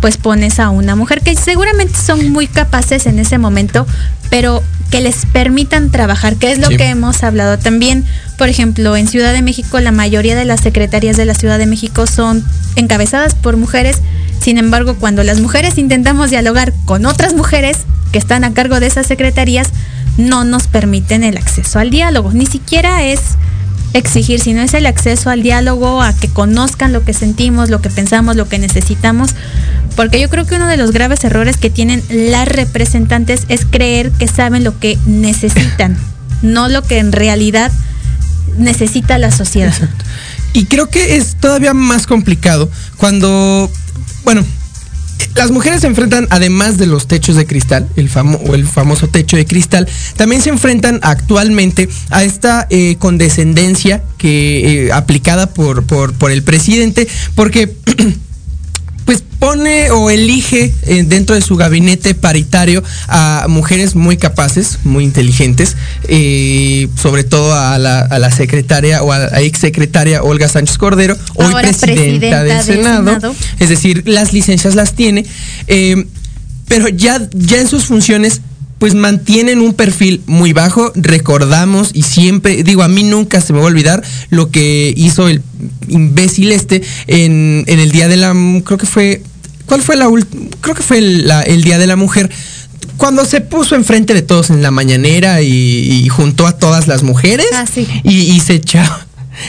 [0.00, 3.86] pues pones a una mujer que seguramente son muy capaces en ese momento,
[4.28, 6.76] pero que les permitan trabajar, que es lo Sí.
[6.76, 8.04] que hemos hablado también.
[8.36, 11.66] Por ejemplo, en Ciudad de México la mayoría de las secretarías de la Ciudad de
[11.66, 12.44] México son
[12.76, 13.96] encabezadas por mujeres.
[14.40, 17.78] Sin embargo, cuando las mujeres intentamos dialogar con otras mujeres
[18.12, 19.68] que están a cargo de esas secretarías,
[20.16, 22.32] no nos permiten el acceso al diálogo.
[22.32, 23.20] Ni siquiera es
[23.92, 27.90] exigir, sino es el acceso al diálogo, a que conozcan lo que sentimos, lo que
[27.90, 29.30] pensamos, lo que necesitamos.
[29.96, 34.10] Porque yo creo que uno de los graves errores que tienen las representantes es creer
[34.10, 35.96] que saben lo que necesitan,
[36.42, 37.70] no lo que en realidad
[38.58, 39.72] necesita la sociedad.
[39.72, 40.04] Exacto.
[40.52, 43.70] Y creo que es todavía más complicado cuando,
[44.24, 44.44] bueno,
[45.34, 49.36] las mujeres se enfrentan, además de los techos de cristal, el o el famoso techo
[49.36, 56.14] de cristal, también se enfrentan actualmente a esta eh, condescendencia que eh, aplicada por, por,
[56.14, 57.76] por el presidente, porque
[59.04, 65.04] pues pone o elige eh, dentro de su gabinete paritario a mujeres muy capaces, muy
[65.04, 65.76] inteligentes,
[66.08, 71.52] eh, sobre todo a la, secretaria o a la ex secretaria Olga Sánchez Cordero, hoy
[71.52, 73.34] presidenta, del, Senado.
[73.58, 75.26] Es decir, las licencias las tiene,
[75.66, 76.06] eh,
[76.66, 78.40] pero ya, ya en sus funciones
[78.84, 80.92] pues mantienen un perfil muy bajo.
[80.94, 85.26] Recordamos y siempre, digo, a mí nunca se me va a olvidar lo que hizo
[85.26, 85.40] el
[85.88, 88.34] imbécil este en, el Día de la...
[88.62, 89.22] Creo que fue...
[89.64, 90.50] ¿Cuál fue la última?
[90.60, 92.30] Creo que fue el, Día de la Mujer
[92.98, 97.46] cuando se puso enfrente de todos en la mañanera y, juntó a todas las mujeres
[97.54, 97.64] ah,
[98.02, 98.82] y, se echó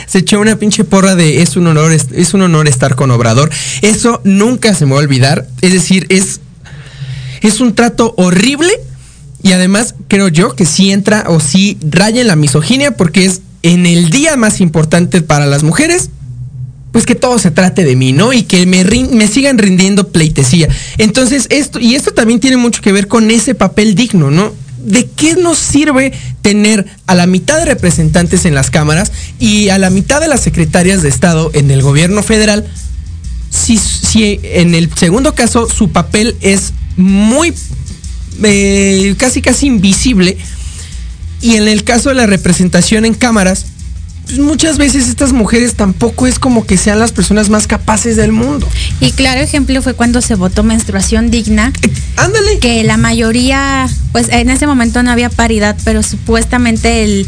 [0.08, 3.52] se echó una pinche porra de es un honor es un honor estar con Obrador
[3.82, 6.40] eso nunca se me va a olvidar es decir es
[7.42, 8.72] es un trato horrible
[9.46, 13.42] y además creo yo que sí entra o sí raya en la misoginia porque es
[13.62, 16.10] en el día más importante para las mujeres,
[16.92, 18.34] pues que todo se trate de mí, ¿no?
[18.34, 20.68] Y que me, me sigan rindiendo pleitesía.
[20.98, 24.52] Entonces, esto, y esto también tiene mucho que ver con ese papel digno, ¿no?
[24.80, 29.78] ¿De qué nos sirve tener a la mitad de representantes en las cámaras y a
[29.78, 32.66] la mitad de las secretarias de Estado en el gobierno federal
[33.52, 37.54] si, si en el segundo caso su papel es muy
[38.44, 40.38] eh, casi casi invisible.
[41.42, 43.68] Y en el caso de la representación en cámaras,
[44.26, 48.32] pues muchas veces estas mujeres tampoco es como que sean las personas más capaces del
[48.32, 48.68] mundo.
[49.00, 51.72] Y claro ejemplo fue cuando se votó menstruación digna.
[51.84, 52.58] Eh, ándale.
[52.58, 57.28] Que la mayoría, pues en ese momento no había paridad, pero supuestamente el,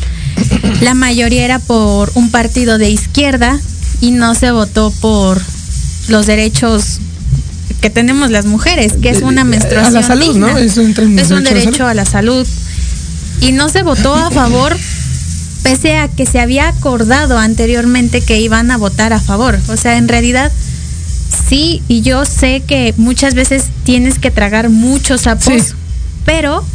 [0.82, 3.60] la mayoría era por un partido de izquierda
[4.02, 5.40] y no se votó por
[6.08, 7.00] los derechos
[7.82, 9.96] que tenemos las mujeres, que es una menstruación.
[9.98, 10.58] A la salud, ¿no?
[10.58, 10.94] Es un,
[11.44, 12.46] derecho a la salud.
[13.42, 14.76] Y no se votó a favor,
[15.64, 19.60] pese a que se había acordado anteriormente que iban a votar a favor.
[19.68, 20.52] O sea, en realidad,
[21.50, 25.76] sí, y yo sé que muchas veces tienes que tragar muchos sapos,
[26.26, 26.66] pero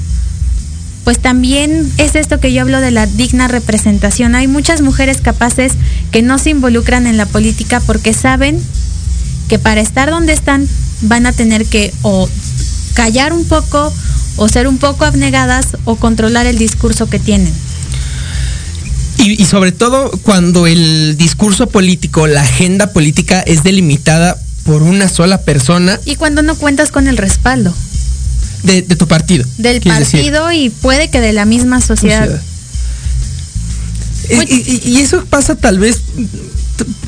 [1.05, 4.37] pues también es esto que yo hablo de la digna representación.
[4.37, 5.73] Hay muchas mujeres capaces
[6.13, 8.61] que no se involucran en la política porque saben
[9.49, 10.69] que para estar donde están
[11.03, 12.29] van a tener que o
[12.95, 13.93] callar un poco
[14.37, 17.53] o ser un poco abnegadas o controlar el discurso que tienen.
[19.19, 25.43] Y, sobre todo cuando el discurso político, la agenda política es delimitada por una sola
[25.43, 26.01] persona.
[26.05, 27.73] Y cuando no cuentas con el respaldo.
[28.65, 29.45] De, tu partido.
[29.59, 32.41] Del partido y puede que de la misma sociedad.
[34.29, 36.01] Y, y, eso pasa tal vez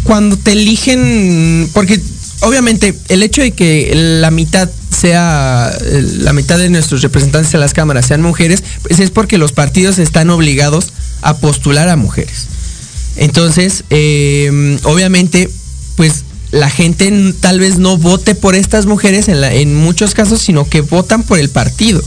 [0.02, 2.00] cuando te eligen, porque
[2.40, 5.76] obviamente el hecho de que la mitad sea,
[6.18, 9.98] la mitad de nuestros representantes en las cámaras sean mujeres, pues es porque los partidos
[9.98, 10.92] están obligados
[11.22, 12.46] a postular a mujeres.
[13.16, 15.50] Entonces, em, obviamente,
[15.96, 20.68] pues la gente tal vez no vote por estas mujeres en, en muchos casos, sino
[20.68, 22.02] que votan por el partido.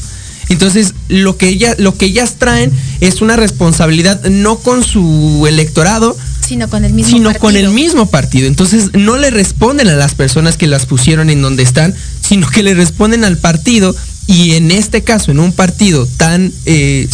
[0.49, 6.15] Entonces, lo que, ella, lo que ellas traen es una responsabilidad no con su electorado,
[6.47, 8.47] sino con el mismo sino con el mismo partido.
[8.47, 12.63] Entonces no le responden a las personas que las pusieron en donde están, sino que
[12.63, 13.95] le responden al partido.
[14.27, 17.07] Y en este caso, en un partido tan eh,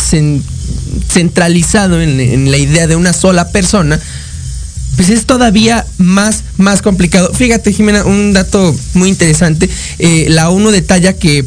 [1.10, 4.00] centralizado en, la idea de una sola persona,
[4.96, 7.32] pues es todavía más, más complicado.
[7.34, 9.69] Fíjate, Jimena, un dato muy interesante.
[10.00, 11.46] Eh, la ONU detalla que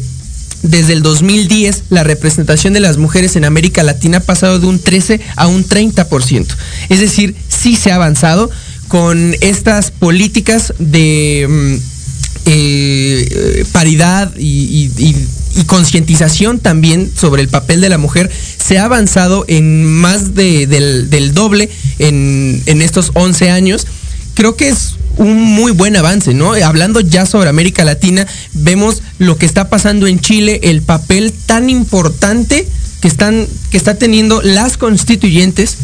[0.63, 4.79] desde el 2010 la representación de las mujeres en América Latina ha pasado de un
[4.79, 6.47] 13 a un 30%.
[6.89, 8.49] Es decir, sí se ha avanzado
[8.87, 11.75] con estas políticas de mm,
[12.45, 14.89] eh, paridad y,
[15.65, 18.29] concientización también sobre el papel de la mujer.
[18.31, 23.87] Se ha avanzado en más del, doble en estos 11 años.
[24.35, 26.53] Creo que es un muy buen avance, ¿no?
[26.53, 31.69] Hablando ya sobre América Latina, vemos lo que está pasando en Chile, el papel tan
[31.69, 32.67] importante
[33.01, 35.77] que están, que está teniendo las constituyentes,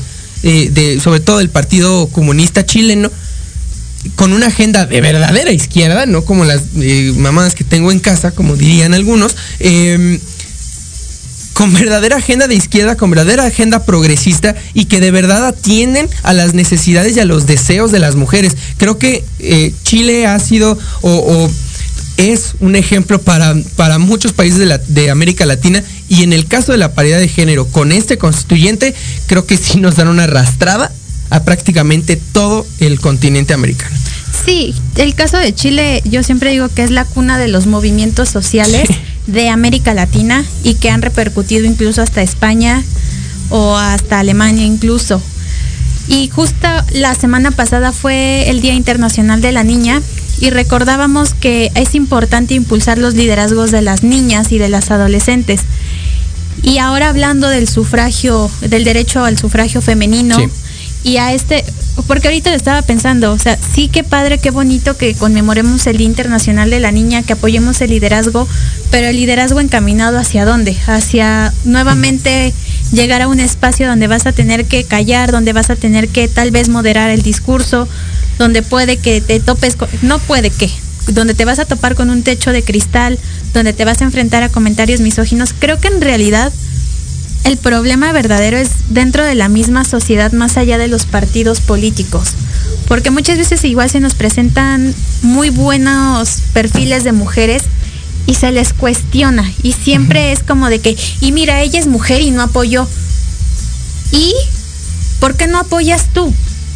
[0.43, 3.12] eh, de, sobre todo del Partido Comunista Chileno,
[4.15, 8.32] con una agenda de verdadera izquierda, no como las eh, mamás que tengo en casa,
[8.32, 10.19] como dirían algunos, eh,
[11.54, 16.34] con verdadera agenda de izquierda, con verdadera agenda progresista y que de verdad atienden a
[16.34, 18.58] las necesidades y a los deseos de las mujeres.
[18.78, 21.52] Creo que eh, Chile ha sido o, o,
[22.18, 26.46] es un ejemplo para, para muchos países de, la, de, América Latina y en el
[26.46, 28.94] caso de la paridad de género con este constituyente,
[29.28, 30.92] creo que sí nos dan una arrastrada
[31.30, 33.96] a prácticamente todo el continente americano.
[34.46, 38.30] Sí, el caso de Chile yo siempre digo que es la cuna de los movimientos
[38.30, 38.88] sociales.
[38.88, 38.96] Sí
[39.28, 42.84] de América Latina y que han repercutido incluso hasta España
[43.50, 45.22] o hasta Alemania incluso.
[46.08, 50.02] Y justo la semana pasada fue el Día Internacional de la Niña
[50.40, 55.62] y recordábamos que es importante impulsar los liderazgos de las niñas y de las adolescentes.
[56.62, 60.50] Y ahora hablando del sufragio, del derecho al sufragio femenino sí.
[61.04, 61.64] y a este,
[62.08, 65.97] porque ahorita lo estaba pensando, o sea, sí que padre, qué bonito que conmemoremos el
[65.97, 68.47] Día Internacional de la Niña, que apoyemos el liderazgo,
[68.89, 70.75] pero el liderazgo encaminado hacia dónde?
[70.88, 72.53] Hacia nuevamente
[72.91, 76.27] llegar a un espacio donde vas a tener que callar, donde vas a tener que
[76.27, 77.88] tal vez moderar el discurso,
[78.38, 80.71] donde puede que te topes, con, no puede que,
[81.08, 83.19] donde te vas a topar con un techo de cristal,
[83.53, 85.53] donde te vas a enfrentar a comentarios misóginos.
[85.58, 86.51] Creo que en realidad
[87.43, 92.29] el problema verdadero es dentro de la misma sociedad, más allá de los partidos políticos.
[92.88, 97.63] Porque muchas veces igual se nos presentan muy buenos perfiles de mujeres
[98.25, 99.51] y se les cuestiona.
[99.62, 102.88] Y siempre es como de que, y mira, ella es mujer y no apoyó.
[104.12, 104.34] ¿Y
[105.19, 106.34] por qué no apoyas tú?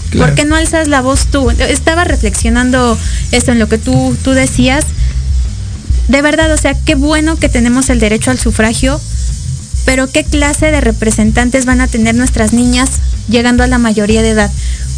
[0.09, 0.27] Claro.
[0.27, 1.49] ¿Por qué no alzas la voz tú?
[1.51, 2.97] Estaba reflexionando
[3.31, 4.85] esto en lo que tú, tú decías.
[6.07, 8.99] De verdad, o sea, qué bueno que tenemos el derecho al sufragio,
[9.87, 12.89] pero ¿qué clase de representantes van a tener nuestras niñas
[13.29, 14.51] llegando a la mayoría de edad?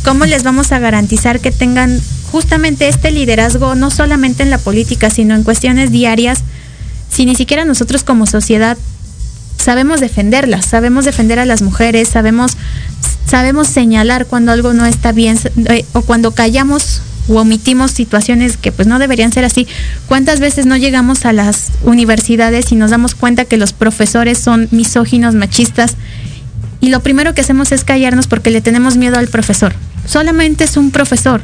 [0.04, 5.12] ¿Cómo les vamos a garantizar que tengan justamente este liderazgo, no solamente en la política,
[5.12, 6.40] sino en cuestiones diarias,
[7.08, 8.80] si ni siquiera nosotros como sociedad
[9.64, 12.58] sabemos defenderlas, sabemos defender a las mujeres, sabemos,
[13.28, 18.72] sabemos señalar cuando algo no está bien eh, o cuando callamos o omitimos situaciones que
[18.72, 19.68] pues no deberían ser así.
[20.08, 24.68] ¿Cuántas veces no llegamos a las universidades y nos damos cuenta que los profesores son
[24.72, 25.96] misóginos, machistas?
[26.82, 29.74] Y lo primero que hacemos es callarnos porque le tenemos miedo al profesor.
[30.06, 31.42] Solamente es un profesor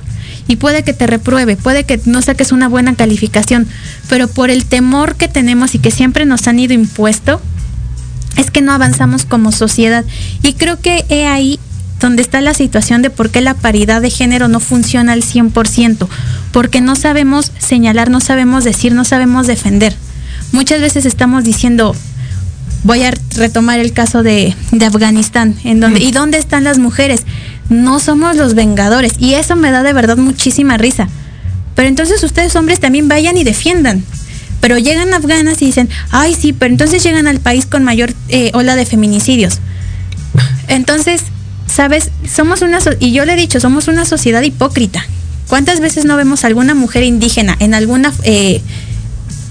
[0.47, 3.67] y puede que te repruebe, puede que no saques una buena calificación,
[4.09, 7.41] pero por el temor que tenemos y que siempre nos han ido impuesto,
[8.37, 10.05] es que no avanzamos como sociedad.
[10.41, 11.59] Y creo que he ahí
[11.99, 16.07] donde está la situación de por qué la paridad de género no funciona al 100%,
[16.51, 19.95] porque no sabemos señalar, no sabemos decir, no sabemos defender.
[20.51, 21.95] Muchas veces estamos diciendo,
[22.83, 27.23] voy a retomar el caso de, de Afganistán, en donde, ¿y dónde están las mujeres?
[27.69, 31.07] No somos los vengadores, y eso me da de verdad muchísima risa.
[31.75, 34.03] Pero entonces ustedes hombres también vayan y defiendan.
[34.61, 38.51] Pero llegan afganas y dicen, ay sí, pero entonces llegan al país con mayor eh,
[38.53, 39.59] ola de feminicidios.
[40.67, 41.21] Entonces,
[41.75, 45.05] sabes, somos una, so y yo le he dicho, somos una sociedad hipócrita.
[45.49, 48.61] ¿Cuántas veces no vemos alguna mujer indígena en alguna, eh,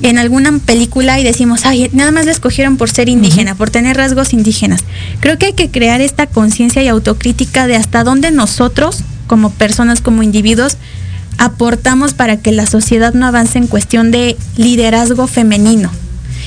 [0.03, 3.59] en alguna película y decimos, ay, nada más la escogieron por ser indígena, uh -huh.
[3.59, 4.81] por tener rasgos indígenas?
[5.21, 10.01] Creo que hay que crear esta conciencia y autocrítica de hasta dónde nosotros, como personas,
[10.01, 10.79] como individuos,
[11.37, 15.91] aportamos para que la sociedad no avance en cuestión de liderazgo femenino.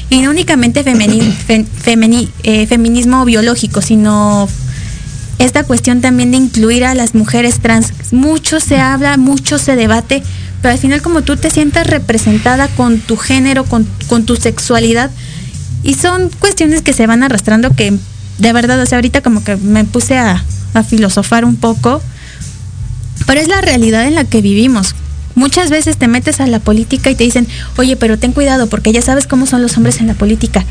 [0.09, 4.47] Y no únicamente femeni fe femeni eh, feminismo biológico, sino
[5.39, 7.93] esta cuestión también de incluir a las mujeres trans.
[8.11, 10.23] Mucho se habla, mucho se debate,
[10.61, 15.11] pero al final como tú te sientas representada con tu género, con, con tu sexualidad,
[15.83, 17.97] y son cuestiones que se van arrastrando que
[18.39, 22.01] de verdad, o sea, ahorita como que me puse a, a filosofar un poco,
[23.25, 24.95] pero es la realidad en la que vivimos.
[25.35, 27.47] Muchas veces te metes a la política y te dicen,
[27.77, 30.65] oye, pero ten cuidado porque ya sabes cómo son los hombres en la política.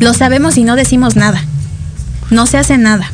[0.00, 1.44] Lo sabemos y no decimos nada.
[2.30, 3.12] No se hace nada.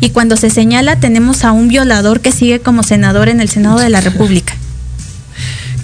[0.00, 3.78] Y cuando se señala tenemos a un violador que sigue como senador en el Senado
[3.78, 4.54] de la República.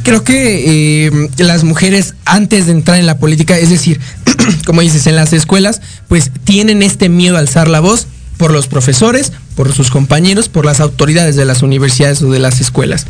[0.02, 4.00] Creo que eh, las mujeres antes de entrar en la política, es decir,
[4.66, 8.66] como dices, en las escuelas, pues tienen este miedo a alzar la voz por los
[8.66, 13.06] profesores, por sus compañeros, por las autoridades de las universidades o de las escuelas.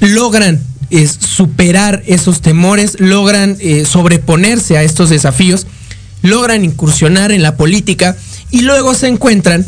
[0.00, 5.66] Logran es, superar esos temores, logran eh, sobreponerse a estos desafíos,
[6.22, 8.16] logran incursionar en la política
[8.50, 9.66] y luego se encuentran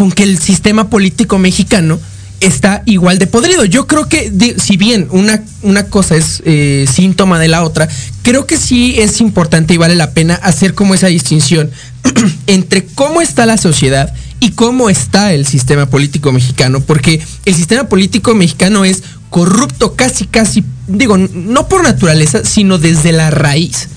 [0.00, 2.00] con que el sistema político mexicano
[2.40, 3.66] está igual de podrido.
[3.66, 7.86] Yo creo que, si bien una, una cosa es eh, síntoma de la otra,
[8.22, 11.70] creo que sí es importante y vale la pena hacer como esa distinción
[12.46, 17.84] entre cómo está la sociedad y cómo está el sistema político mexicano, porque el sistema
[17.84, 23.88] político mexicano es corrupto casi, casi, digo, no por naturaleza, sino desde la raíz.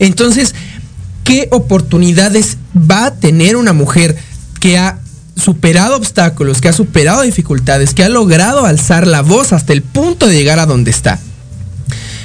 [0.00, 0.56] Entonces,
[1.22, 4.16] ¿qué oportunidades va a tener una mujer
[4.58, 5.01] que ha
[5.36, 10.26] superado obstáculos, que ha superado dificultades, que ha logrado alzar la voz hasta el punto
[10.26, 11.18] de llegar a donde está?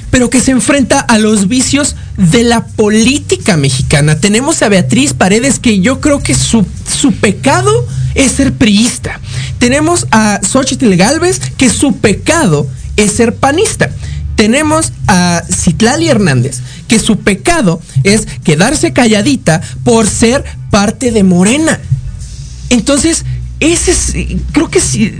[0.10, 4.20] pero que se enfrenta a los vicios de la política mexicana.
[4.20, 7.86] Tenemos a Beatriz Paredes que yo creo que su, su pecado
[8.16, 9.20] es ser priista.
[9.60, 13.90] Tenemos a Xochitl Galvez que su pecado es ser panista.
[14.36, 21.80] Tenemos a Citlali Hernández que su pecado es quedarse calladita por ser parte de Morena.
[22.70, 23.26] Entonces,
[23.60, 24.14] ese es,
[24.52, 25.14] creo que sí,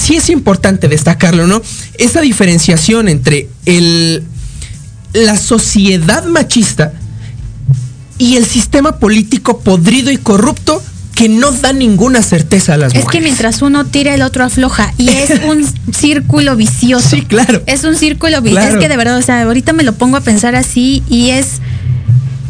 [0.00, 1.60] sí, es importante destacarlo, ¿no?
[1.98, 4.22] Esa diferenciación entre el,
[5.12, 6.92] la sociedad machista
[8.18, 10.82] y el sistema político podrido y corrupto
[11.14, 13.06] que no da ninguna certeza a las mujeres.
[13.06, 14.94] Es que mientras uno tira, el otro afloja.
[14.96, 17.08] Y es un círculo vicioso.
[17.10, 17.62] Sí, claro.
[17.66, 18.68] Es un círculo vicioso.
[18.68, 21.60] Es que de verdad, o sea, ahorita me lo pongo a pensar así y es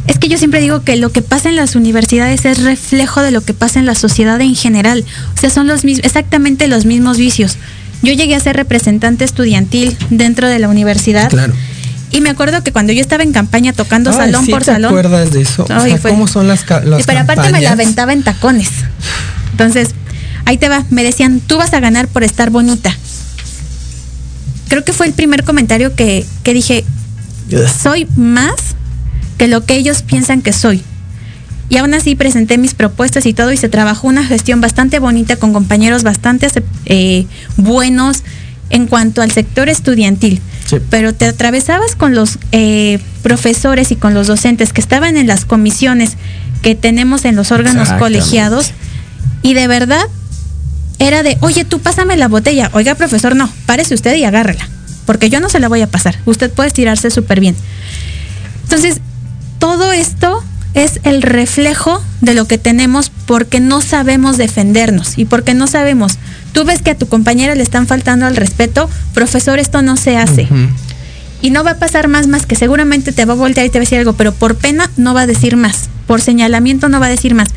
[0.06, 3.30] es que yo siempre digo que lo que pasa en las universidades es reflejo de
[3.30, 5.04] lo que pasa en la sociedad en general.
[5.36, 7.56] O sea, son los mismos, exactamente los mismos vicios.
[8.02, 11.30] Yo llegué a ser representante estudiantil dentro de la universidad.
[11.30, 11.54] Claro.
[12.10, 14.90] Y me acuerdo que cuando yo estaba en campaña tocando salón por te salón.
[14.90, 15.66] acuerdas de eso?
[16.02, 18.68] ¿Cómo son las, las Pero aparte me la aventaba en tacones.
[19.52, 19.90] Entonces,
[20.44, 20.84] ahí te va.
[20.90, 22.94] Me decían, tú vas a ganar por estar bonita.
[24.68, 26.84] Creo que fue el primer comentario que, que dije,
[27.82, 28.56] soy más
[29.38, 30.82] que lo que ellos piensan que soy.
[31.68, 35.36] Y aún así presenté mis propuestas y todo y se trabajó una gestión bastante bonita
[35.36, 36.48] con compañeros bastante
[36.84, 37.26] eh,
[37.56, 38.22] buenos
[38.68, 40.40] en cuanto al sector estudiantil.
[40.90, 45.44] Pero te atravesabas con los eh, profesores y con los docentes que estaban en las
[45.44, 46.16] comisiones
[46.62, 48.72] que tenemos en los órganos colegiados
[49.42, 50.02] y de verdad
[50.98, 52.70] era de, oye, tú pásame la botella.
[52.72, 54.68] Oiga, profesor, no, párese usted y agárrela,
[55.04, 56.18] porque yo no se la voy a pasar.
[56.26, 57.56] Usted puede estirarse súper bien.
[58.62, 59.00] Entonces,
[59.62, 60.42] todo esto
[60.74, 66.14] es el reflejo de lo que tenemos porque no sabemos defendernos y porque no sabemos.
[66.50, 70.16] Tú ves que a tu compañera le están faltando al respeto, profesor, esto no se
[70.16, 70.48] hace.
[71.42, 73.78] Y no va a pasar más, más que seguramente te va a voltear y te
[73.78, 76.98] va a decir algo, pero por pena no va a decir más, por señalamiento no
[76.98, 77.50] va a decir más.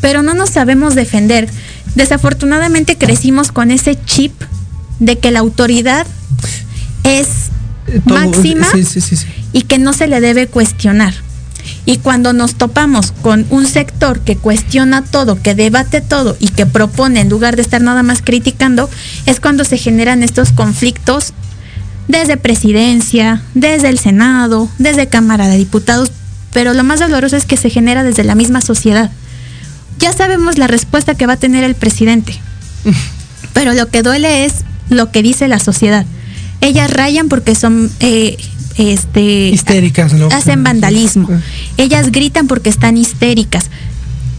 [0.00, 1.48] Pero no nos sabemos defender.
[1.96, 4.32] Desafortunadamente crecimos con ese chip
[5.00, 6.06] de que la autoridad
[7.02, 7.26] es
[7.88, 8.68] eh, máxima
[9.52, 11.14] y que no se le debe cuestionar.
[11.88, 16.66] Y cuando nos topamos con un sector que cuestiona todo, que debate todo y que
[16.66, 18.90] propone en lugar de estar nada más criticando,
[19.24, 21.32] es cuando se generan estos conflictos
[22.06, 26.12] desde presidencia, desde el Senado, desde Cámara de Diputados,
[26.52, 29.10] pero lo más doloroso es que se genera desde la misma sociedad.
[29.98, 32.38] Ya sabemos la respuesta que va a tener el presidente,
[33.54, 34.56] pero lo que duele es
[34.90, 36.04] lo que dice la sociedad.
[36.60, 38.36] Ellas rayan porque son eh,
[38.78, 40.28] este histéricas, ¿no?
[40.28, 41.28] Hacen vandalismo.
[41.76, 43.66] Ellas gritan porque están histéricas.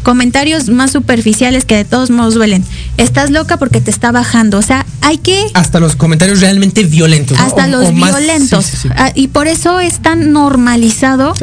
[0.04, 2.64] Comentarios más superficiales que de todos modos duelen.
[2.98, 4.58] Estás loca porque te está bajando.
[4.58, 5.46] O sea, hay que.
[5.54, 7.38] Hasta los comentarios realmente violentos.
[7.38, 8.66] Hasta los violentos.
[8.96, 11.34] Ah, y por eso es tan normalizado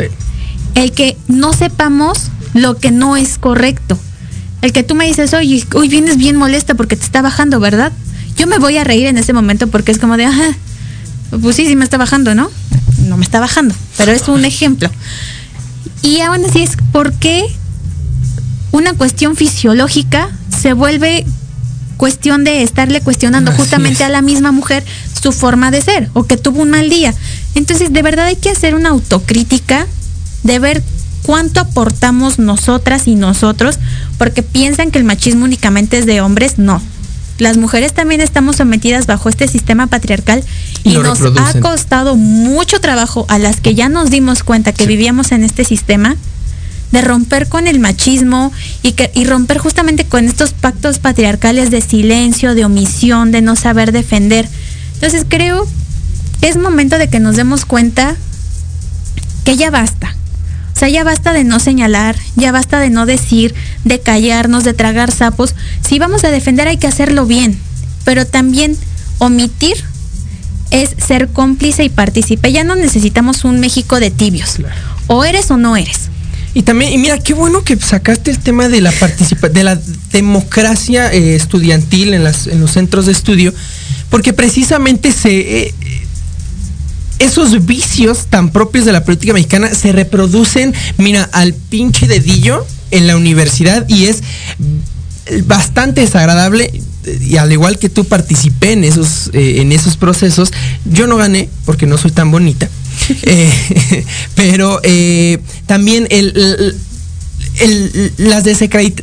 [0.75, 3.99] el que no sepamos lo que no es correcto.
[4.63, 7.93] El que tú me dices, oye, hoy vienes bien molesta porque te está bajando, ¿verdad?
[8.39, 10.57] Yo me voy a reír en ese momento porque es como de, ajá,
[11.43, 12.51] pues sí, sí me está bajando, ¿no?
[13.07, 14.91] No me está bajando, pero es un ejemplo.
[16.03, 17.45] Y aún así es por qué
[18.73, 21.25] una cuestión fisiológica se vuelve
[21.97, 24.85] cuestión de estarle cuestionando justamente a la misma mujer
[25.21, 27.15] su forma de ser o que tuvo un mal día.
[27.55, 29.87] Entonces, de verdad hay que hacer una autocrítica
[30.43, 30.83] de ver
[31.23, 33.79] cuánto aportamos nosotras y nosotros,
[34.19, 36.83] porque piensan que el machismo únicamente es de hombres, no
[37.39, 40.43] las mujeres también estamos sometidas bajo este sistema patriarcal
[40.85, 45.33] y, nos ha costado mucho trabajo a las que ya nos dimos cuenta que vivíamos
[45.33, 46.17] en este sistema
[46.93, 51.81] de romper con el machismo y, que, y romper justamente con estos pactos patriarcales de
[51.81, 54.49] silencio, de omisión, de no saber defender.
[54.95, 55.67] Entonces creo
[56.43, 58.17] es momento de que nos demos cuenta
[59.45, 60.15] que ya basta,
[60.77, 63.55] o sea, ya basta de no señalar, ya basta de no decir,
[63.85, 65.55] de callarnos, de tragar sapos.
[65.81, 67.59] Si vamos a defender hay que hacerlo bien,
[68.05, 68.77] pero también
[69.17, 69.83] omitir
[70.71, 72.53] es ser cómplice y partícipe.
[72.53, 74.57] Ya no necesitamos un México de tibios.
[75.07, 76.11] O eres o no eres.
[76.53, 79.81] Y también, y mira, qué bueno que sacaste el tema de la participa de la
[80.13, 83.55] democracia eh, estudiantil en, las, en los centros de estudio,
[84.11, 85.75] porque precisamente se, eh,
[87.19, 93.07] esos vicios tan propios de la política mexicana se reproducen, mira, al pinche dedillo en
[93.07, 94.23] la universidad y es
[95.45, 96.71] bastante desagradable.
[97.21, 100.53] y al igual que tú participé en esos, eh, en esos procesos,
[100.85, 102.69] yo no gané porque no soy tan bonita.
[103.23, 104.05] Eh,
[104.35, 106.77] pero eh, también el,
[108.19, 108.45] las,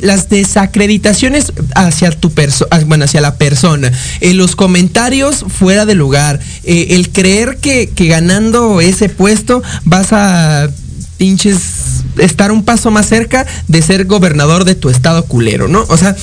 [0.00, 6.40] las, desacreditaciones hacia tu persona, ah, bueno, hacia la persona, los comentarios fuera de lugar,
[6.64, 10.68] el creer que, que, ganando ese puesto vas a
[11.16, 15.84] pinches estar un paso más cerca de ser gobernador de tu estado culero, ¿no?
[15.88, 16.16] O sea,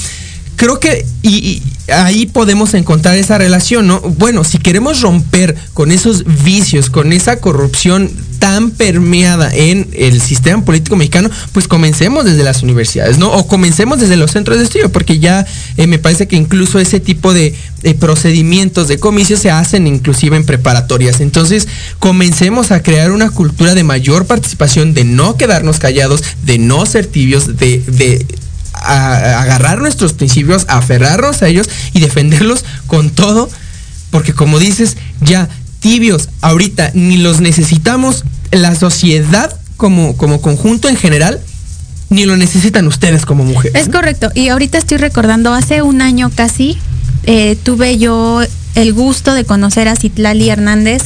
[0.56, 3.99] creo que y, ahí podemos encontrar esa relación, ¿no?
[4.02, 10.66] Bueno, si queremos romper con esos vicios, con esa corrupción tan permeada en el sistema
[10.66, 13.32] político mexicano, pues comencemos desde las universidades, ¿no?
[13.32, 15.45] O comencemos desde los centros de estudio, porque ya
[15.78, 17.56] eh, me parece que incluso ese tipo de,
[17.99, 21.20] procedimientos de comicios se hacen inclusive en preparatorias.
[21.20, 21.68] Entonces,
[21.99, 27.08] comencemos a crear una cultura de mayor participación, de no quedarnos callados, de no ser
[27.08, 28.26] tibios, de, de
[28.82, 33.49] agarrar nuestros principios, aferrarnos a ellos y defenderlos con todo,
[34.09, 40.95] porque como dices, ya tibios ahorita ni los necesitamos la sociedad como, como conjunto en
[40.95, 41.39] general,
[42.09, 43.82] ni lo necesitan ustedes como mujeres.
[43.82, 44.32] Es correcto.
[44.36, 46.77] Y ahorita estoy recordando, hace un año casi,
[47.23, 48.41] eh, tuve yo
[48.75, 51.03] el gusto de conocer a Citlali Hernández.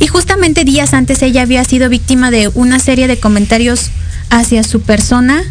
[0.00, 3.90] Y justamente días antes ella había sido víctima de una serie de comentarios
[4.28, 5.44] hacia su persona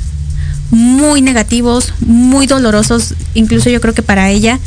[0.73, 4.59] muy negativos, muy dolorosos, incluso yo creo que para ella.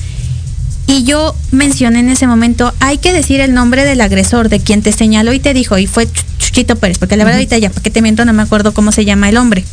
[0.87, 4.83] Y yo mencioné en ese momento, hay que decir el nombre del agresor, de quien
[4.83, 7.83] te señaló y te dijo, y fue Chuchito Pérez, porque la verdad ahorita ya, ¿para
[7.83, 8.25] qué te miento?
[8.25, 9.65] No me acuerdo cómo se llama el hombre.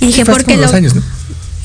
[0.00, 1.02] Y dije, ¿por qué dos años, ¿no?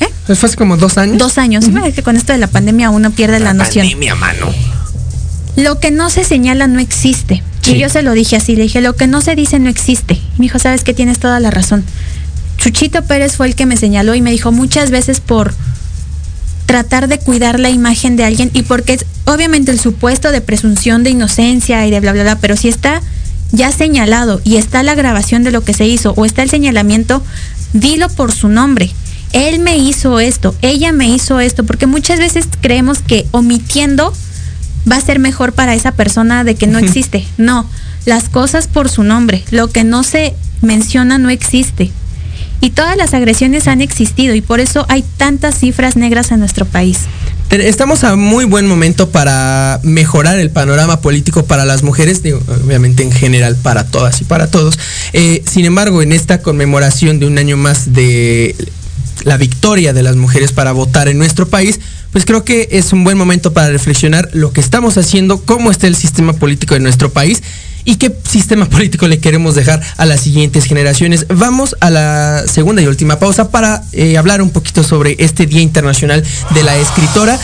[0.00, 0.08] ¿Eh?
[0.24, 1.18] Fue hace como dos años.
[1.18, 1.66] Dos años.
[1.94, 3.84] que con esto de la pandemia uno pierde la, la noción.
[3.84, 4.46] Pandemia, mano.
[5.56, 7.42] Lo que no se señala no existe.
[7.66, 10.14] Y yo se lo dije así, le dije, lo que no se dice no existe.
[10.14, 11.84] Y me dijo, sabes que tienes toda la razón.
[12.66, 15.54] Chuchito Pérez fue el que me señaló y me dijo muchas veces por
[16.66, 21.04] tratar de cuidar la imagen de alguien y porque es obviamente el supuesto de presunción
[21.04, 23.02] de inocencia y de bla, bla, bla, pero si está
[23.52, 27.22] ya señalado y está la grabación de lo que se hizo o está el señalamiento,
[27.72, 28.90] dilo por su nombre.
[29.32, 34.12] Él me hizo esto, ella me hizo esto, porque muchas veces creemos que omitiendo
[34.90, 37.28] va a ser mejor para esa persona de que no existe.
[37.38, 37.70] No,
[38.06, 41.92] las cosas por su nombre, lo que no se menciona no existe.
[42.60, 46.64] Y todas las agresiones han existido y por eso hay tantas cifras negras en nuestro
[46.64, 47.00] país.
[47.50, 52.22] Estamos a muy buen momento para mejorar el panorama político para las mujeres,
[52.64, 54.78] obviamente en general para todas y para todos.
[55.12, 58.56] Eh, sin embargo, en esta conmemoración de un año más de
[59.24, 61.78] la victoria de las mujeres para votar en nuestro país,
[62.10, 65.86] pues creo que es un buen momento para reflexionar lo que estamos haciendo, cómo está
[65.86, 67.42] el sistema político de nuestro país
[67.86, 71.24] y qué sistema político le queremos dejar a las siguientes generaciones.
[71.28, 75.62] Vamos a la segunda y última pausa para eh, hablar un poquito sobre este Día
[75.62, 77.38] Internacional de la Escritora,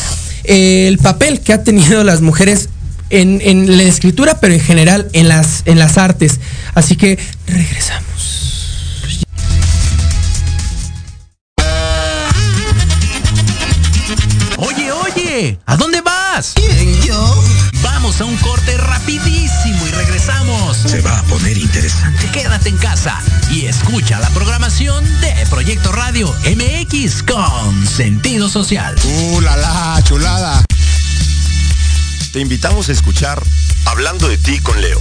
[0.45, 2.69] el papel que ha tenido las mujeres
[3.09, 6.41] en, la escritura, pero en general en las, en las artes.
[6.75, 8.12] Así que regresamos.
[15.35, 16.53] Oye, ¿a dónde vas?
[16.55, 17.43] ¿Quién, yo?
[17.83, 20.77] Vamos a un corte rapidísimo y regresamos.
[20.77, 22.31] Se va a poner interesante.
[22.31, 23.19] Quédate en casa
[23.51, 28.95] y escucha la programación de Proyecto Radio MX con sentido social.
[29.05, 30.63] ¡Uh, la, la chulada!
[32.35, 33.43] Te invitamos a escuchar
[33.87, 35.01] Hablando de ti con Leo.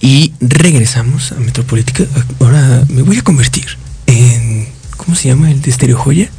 [0.00, 2.04] Y regresamos a Metropolítica.
[2.40, 3.66] Ahora me voy a convertir
[4.06, 4.68] en.
[4.96, 6.30] ¿Cómo se llama el de Estereo Joya?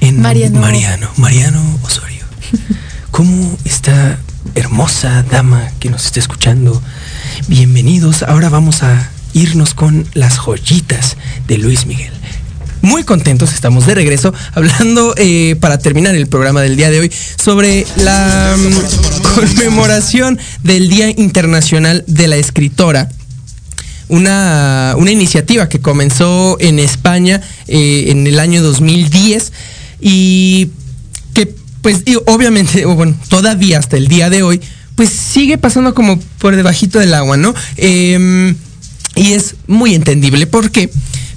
[0.00, 0.60] En Mariano.
[0.60, 2.24] Mariano, Mariano Osorio.
[3.10, 4.18] ¿Cómo está
[4.54, 6.80] hermosa dama que nos está escuchando?
[7.48, 8.22] Bienvenidos.
[8.22, 11.16] Ahora vamos a irnos con las joyitas
[11.48, 12.12] de Luis Miguel.
[12.80, 17.12] Muy contentos, estamos de regreso hablando eh, para terminar el programa del día de hoy
[17.36, 23.08] sobre la mm, conmemoración del Día Internacional de la Escritora.
[24.08, 29.52] Una, una iniciativa que comenzó en España eh, en el año 2010
[30.00, 30.70] y
[31.34, 34.60] que pues obviamente, o bueno, todavía hasta el día de hoy,
[34.94, 37.54] pues sigue pasando como por debajito del agua, ¿no?
[37.76, 38.56] Em,
[39.14, 40.46] y es muy entendible.
[40.46, 40.90] ¿Por qué?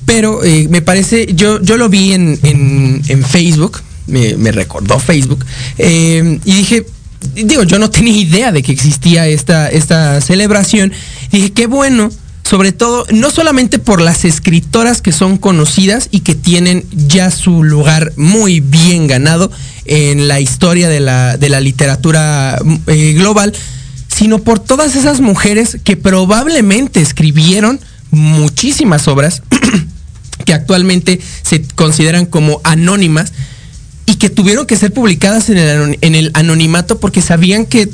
[0.06, 5.45] Pero eh, me parece, yo, yo lo vi en, en, Facebook, me, recordó Facebook,
[5.78, 6.86] eh, y dije,
[7.34, 10.91] digo, yo no tenía idea de que existía esta, esta celebración.
[11.32, 12.09] Dije, qué bueno,
[12.43, 17.63] sobre todo, no solamente por las escritoras que son conocidas y que tienen ya su
[17.63, 19.51] lugar muy bien ganado
[19.86, 23.53] en la historia de la, de la literatura eh, global,
[24.07, 27.80] sino por todas esas mujeres que probablemente escribieron
[28.11, 29.41] muchísimas obras
[30.45, 33.32] que actualmente se consideran como anónimas
[34.12, 35.57] y que tuvieron que ser publicadas en
[36.16, 37.89] el, anonimato porque sabían que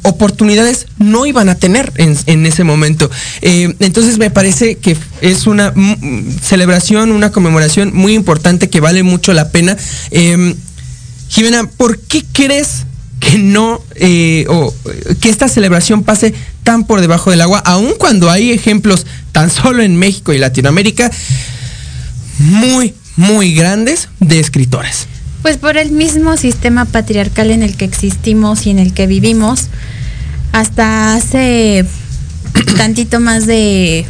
[0.00, 3.10] oportunidades no iban a tener en, ese momento.
[3.42, 5.74] Eh, entonces me parece que es una
[6.42, 9.76] celebración, una conmemoración muy importante que vale mucho la pena.
[10.10, 10.54] Eh,
[11.28, 12.86] Jimena, ¿por qué crees
[13.20, 14.74] que no, eh, o
[15.20, 16.32] que esta celebración pase
[16.62, 21.10] tan por debajo del agua, aun cuando hay ejemplos tan solo en México y Latinoamérica
[22.38, 25.08] muy, muy grandes de escritoras?
[25.42, 29.68] Pues por el mismo sistema patriarcal en el que existimos y en el que vivimos,
[30.52, 31.84] hasta hace
[32.76, 34.06] tantito más de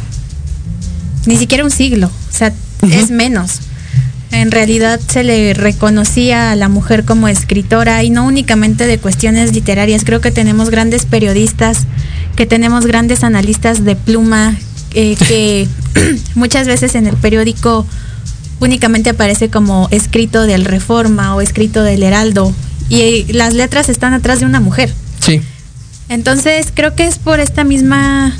[1.25, 2.93] ni siquiera un siglo, o sea, uh -huh.
[2.93, 3.59] es menos.
[4.31, 9.53] En realidad se le reconocía a la mujer como escritora y no únicamente de cuestiones
[9.53, 10.03] literarias.
[10.03, 11.85] Creo que tenemos grandes periodistas,
[12.35, 14.57] que tenemos grandes analistas de pluma,
[14.95, 15.67] eh, que
[16.35, 17.85] muchas veces en el periódico
[18.63, 22.53] únicamente aparece como escrito del Reforma o escrito del Heraldo
[22.89, 24.93] y las letras están atrás de una mujer.
[25.19, 25.41] Sí.
[26.09, 28.35] Entonces creo que es por esta misma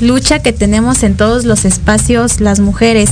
[0.00, 3.10] lucha que tenemos en todos los espacios las mujeres.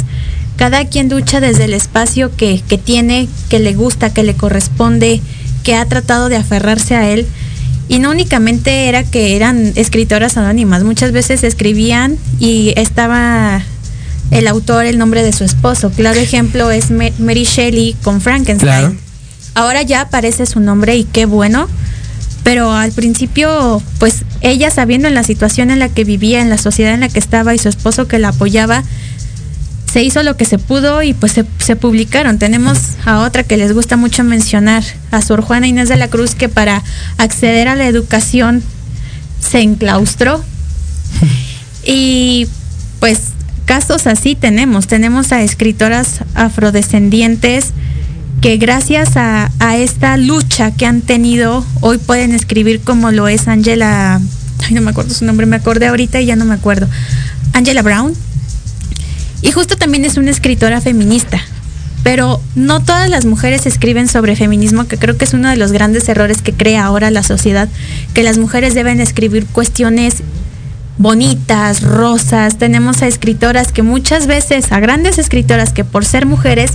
[0.57, 5.21] Cada quien lucha desde el espacio que, que tiene, que le gusta, que le corresponde,
[5.65, 7.27] que ha tratado de aferrarse a él.
[7.89, 13.63] Y no únicamente era que eran escritoras anónimas, muchas veces escribían y estaba
[14.31, 15.91] el autor el nombre de su esposo.
[15.91, 18.81] Claro ejemplo es Mary Shelley con Frankenstein.
[18.81, 18.95] Claro.
[19.55, 21.69] Ahora ya aparece su nombre y qué bueno,
[22.45, 26.59] pero al principio, pues ella sabiendo en la situación en la que vivía, en la
[26.59, 28.85] sociedad en la que estaba y su esposo que la apoyaba,
[29.93, 32.39] se hizo lo que se pudo y pues se, se, publicaron.
[32.39, 36.37] Tenemos a otra que les gusta mucho mencionar, a Sor Juana Inés de la Cruz,
[36.37, 36.85] que para
[37.19, 38.63] acceder a la educación
[39.41, 40.45] se enclaustró.
[41.85, 42.47] y
[43.01, 43.21] pues
[43.71, 44.89] casos así tenemos.
[44.89, 47.71] Tenemos a escritoras afrodescendientes
[48.41, 54.21] que gracias a, esta lucha que han tenido, hoy pueden escribir como lo es Angela,
[54.67, 56.89] ay no me acuerdo su nombre, me acordé ahorita y ya no me acuerdo.
[57.53, 58.13] Angela Brown.
[59.41, 61.41] Y justo también es una escritora feminista.
[62.03, 65.71] Pero no todas las mujeres escriben sobre feminismo, que creo que es uno de los
[65.71, 67.69] grandes errores que crea ahora la sociedad,
[68.15, 70.25] que las mujeres deben escribir cuestiones
[71.01, 72.59] bonitas, rosas.
[72.59, 76.73] Tenemos a escritoras que muchas veces, a grandes escritoras que por ser mujeres,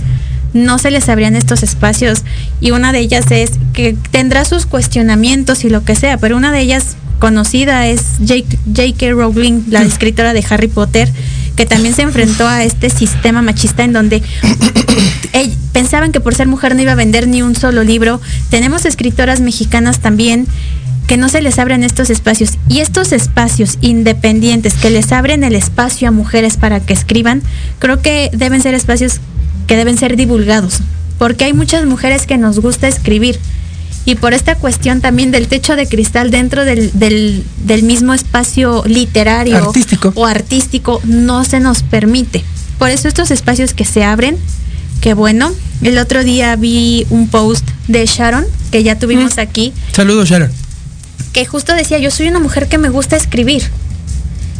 [0.52, 2.22] no se les abrían estos espacios
[2.60, 6.50] y una de ellas es que tendrá sus cuestionamientos y lo que sea, pero una
[6.50, 9.10] de ellas conocida es J.K.
[9.12, 11.10] Rowling, la escritora de Harry Potter,
[11.56, 14.22] que también se enfrentó a este sistema machista en donde
[15.72, 18.20] pensaban que por ser mujer no iba a vender ni un solo libro.
[18.50, 20.46] Tenemos escritoras mexicanas también
[21.06, 25.54] que no se les abren estos espacios y estos espacios independientes que les abren el
[25.54, 27.42] espacio a mujeres para que escriban,
[27.78, 29.20] creo que deben ser espacios
[29.66, 30.80] que deben ser divulgados,
[31.18, 33.38] porque hay muchas mujeres que nos gusta escribir
[34.04, 38.84] y por esta cuestión también del techo de cristal dentro del, del, del mismo espacio
[38.86, 40.12] literario Artístico.
[40.14, 42.44] o artístico no se nos permite.
[42.78, 44.36] Por eso estos espacios que se abren,
[45.00, 45.52] que bueno,
[45.82, 50.50] el otro día vi un post de Sharon, que ya tuvimos aquí, Saludos, Sharon.
[51.32, 53.64] Que justo decía, yo soy una mujer que me gusta escribir.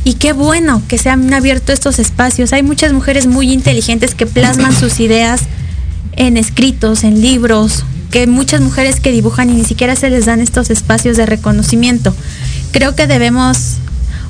[0.04, 2.52] Y qué bueno que se han abierto estos espacios.
[2.52, 5.42] Hay muchas mujeres muy inteligentes que plasman sus ideas
[6.16, 10.40] en escritos, en libros, que muchas mujeres que dibujan y ni siquiera se les dan
[10.40, 12.14] estos espacios de reconocimiento.
[12.70, 13.76] Creo que debemos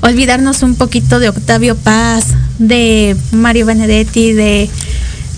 [0.01, 2.27] olvidarnos un poquito de Octavio Paz,
[2.59, 4.71] de Mario Benedetti, de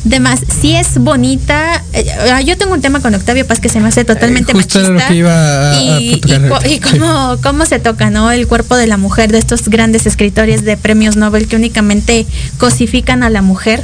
[0.04, 0.40] demás.
[0.60, 1.82] Sí es bonita.
[1.92, 2.06] eh,
[2.46, 5.02] yo tengo un tema con Octavio Paz que se me hace totalmente Eh, justo machista.
[5.02, 6.48] lo que iba a- a y, y tocar.
[6.48, 8.30] cu- y cómo, cómo se toca, ¿no?
[8.30, 12.26] El cuerpo de la mujer, de estos grandes escritores de premios Nobel que únicamente
[12.58, 13.82] cosifican a la mujer,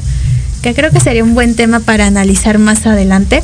[0.62, 3.43] que creo que sería un buen tema para analizar más adelante.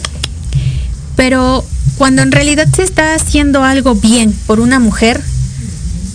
[1.17, 1.65] Pero
[1.99, 5.21] cuando en realidad se está haciendo algo bien por una mujer,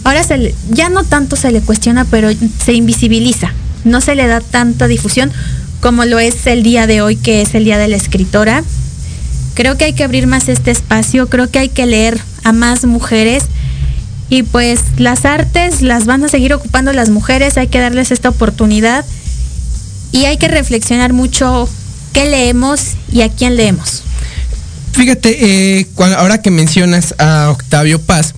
[0.03, 2.29] ahora se le- ya no tanto se le cuestiona, pero
[2.63, 3.51] se invisibiliza.
[3.83, 5.31] No se le da tanta difusión
[5.81, 8.63] como lo es el día de hoy, que es el Día de la Escritora.
[9.53, 12.85] Creo que hay que abrir más este espacio, creo que hay que leer a más
[12.85, 13.43] mujeres
[14.29, 18.29] y pues las artes las van a seguir ocupando las mujeres, hay que darles esta
[18.29, 19.05] oportunidad
[20.11, 21.69] y hay que reflexionar mucho
[22.13, 24.03] qué leemos y a quién leemos.
[24.93, 28.33] Fíjate, eh, ahora que mencionas a Octavio Paz,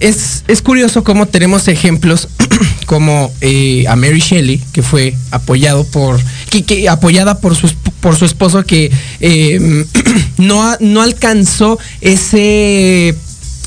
[0.00, 2.28] es, es curioso cómo tenemos ejemplos
[2.86, 6.18] como eh, a Mary Shelley, que fue apoyado por,
[6.48, 7.70] que, apoyada por su,
[8.00, 8.90] por su esposo que
[9.20, 9.84] eh,
[10.38, 13.14] no, no alcanzó ese,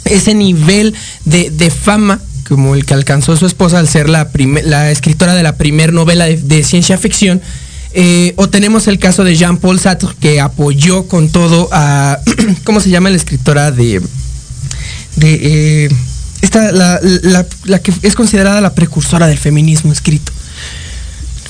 [0.05, 0.93] ese nivel
[1.25, 5.35] de, de fama como el que alcanzó su esposa al ser la, primer- la escritora
[5.35, 7.41] de la primer novela de, ciencia ficción.
[7.93, 12.19] Eh, o tenemos el caso de Jean-Paul Sartre que apoyó con todo a
[12.63, 14.01] ¿cómo se llama la escritora de
[15.17, 15.39] de
[15.85, 15.89] eh,
[16.41, 16.99] esta la-
[17.65, 20.31] la que es considerada la precursora del feminismo escrito?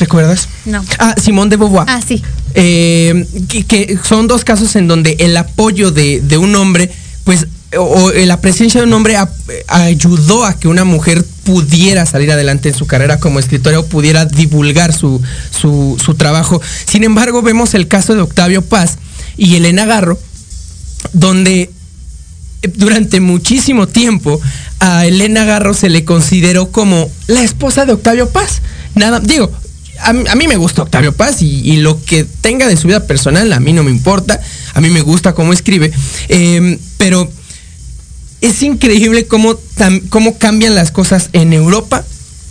[0.02, 0.50] ¿Recuerdas?
[0.66, 0.84] No.
[1.00, 1.86] Ah, Simone de Beauvoir.
[1.88, 2.22] Ah, sí.
[2.56, 6.90] Eh, que, que son dos casos en donde el apoyo de, de un hombre,
[7.24, 7.46] pues,
[7.78, 9.30] o, o la presencia de un hombre ap-
[9.68, 14.26] ayudó a que una mujer pudiera salir adelante en su carrera como escritora o pudiera
[14.26, 15.22] divulgar su,
[15.52, 16.60] su, su trabajo.
[16.86, 18.98] Sin embargo, vemos el caso de Octavio Paz
[19.38, 20.20] y Elena Garro,
[21.14, 21.70] donde
[22.64, 24.42] eh, durante muchísimo tiempo
[24.80, 28.62] a Elena Garro se le consideró como la esposa de Octavio Paz.
[28.96, 29.50] Nada, digo,
[30.04, 33.52] a, a mí me gusta Octavio Paz y, lo que tenga de su vida personal
[33.54, 34.40] a mí no me importa.
[34.74, 35.92] A mí me gusta cómo escribe.
[36.30, 37.30] eh, pero
[38.42, 39.58] es increíble cómo,
[40.10, 42.04] cómo cambian las cosas en Europa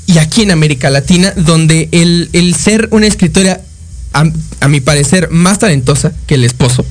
[0.06, 3.60] y aquí en América Latina, donde el, el ser una escritora,
[4.12, 4.24] a,
[4.60, 6.84] a mi parecer, más talentosa que el esposo,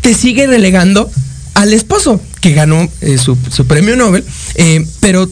[0.00, 1.10] te sigue relegando
[1.54, 4.24] al esposo, que ganó eh, su, su premio Nobel,
[4.54, 5.28] eh, pero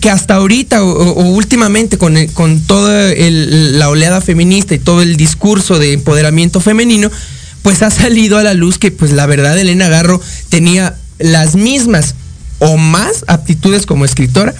[0.00, 5.16] que hasta ahorita o, últimamente con, el- con toda la oleada feminista y todo el
[5.16, 7.10] discurso de empoderamiento femenino,
[7.62, 12.14] pues ha salido a la luz que pues la verdad Elena Garro tenía las mismas
[12.60, 14.54] o más aptitudes como escritora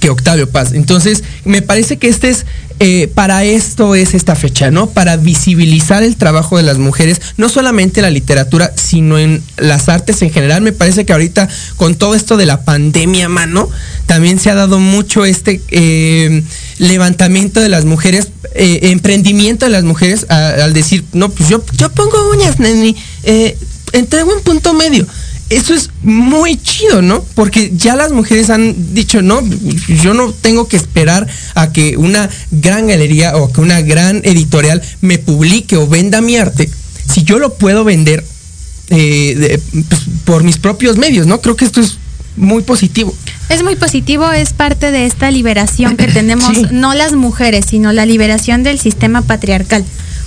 [0.00, 0.72] que Octavio Paz.
[0.72, 2.44] Entonces, me parece que este es,
[2.80, 4.88] eh, para esto es esta fecha, ¿no?
[4.88, 9.88] Para visibilizar el trabajo de las mujeres, no solamente en la literatura, sino en las
[9.88, 10.62] artes en general.
[10.62, 13.68] Me parece que ahorita, con todo esto de la pandemia, mano,
[14.06, 16.42] también se ha dado mucho este eh,
[16.78, 21.90] levantamiento de las mujeres, eh, emprendimiento de las mujeres al decir, no, pues yo, yo
[21.92, 23.56] pongo uñas, neni, eh,
[23.92, 25.06] entrego un punto medio
[25.56, 27.22] eso es muy chido, ¿no?
[27.34, 29.40] Porque ya las mujeres han dicho, no,
[30.02, 34.82] yo no tengo que esperar a que una gran galería o que una gran editorial
[35.00, 36.68] me publique o venda mi arte,
[37.12, 38.24] si yo lo puedo vender
[38.90, 41.40] eh, de- pues, por mis propios medios, ¿no?
[41.40, 41.96] Creo que esto es
[42.36, 43.14] muy positivo.
[43.48, 46.66] Es muy positivo, es parte de esta liberación que tenemos, Sí.
[46.72, 49.84] no las mujeres, sino la liberación del sistema patriarcal.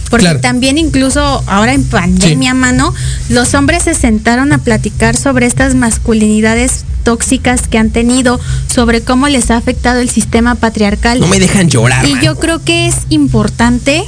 [0.09, 0.39] Porque Claro.
[0.39, 2.93] también incluso ahora en pandemia, mano,
[3.29, 8.39] los hombres se sentaron a platicar sobre estas masculinidades tóxicas que han tenido,
[8.73, 11.19] sobre cómo les ha afectado el sistema patriarcal.
[11.19, 12.05] No me dejan llorar.
[12.05, 12.21] Y man.
[12.21, 14.03] yo creo que es importante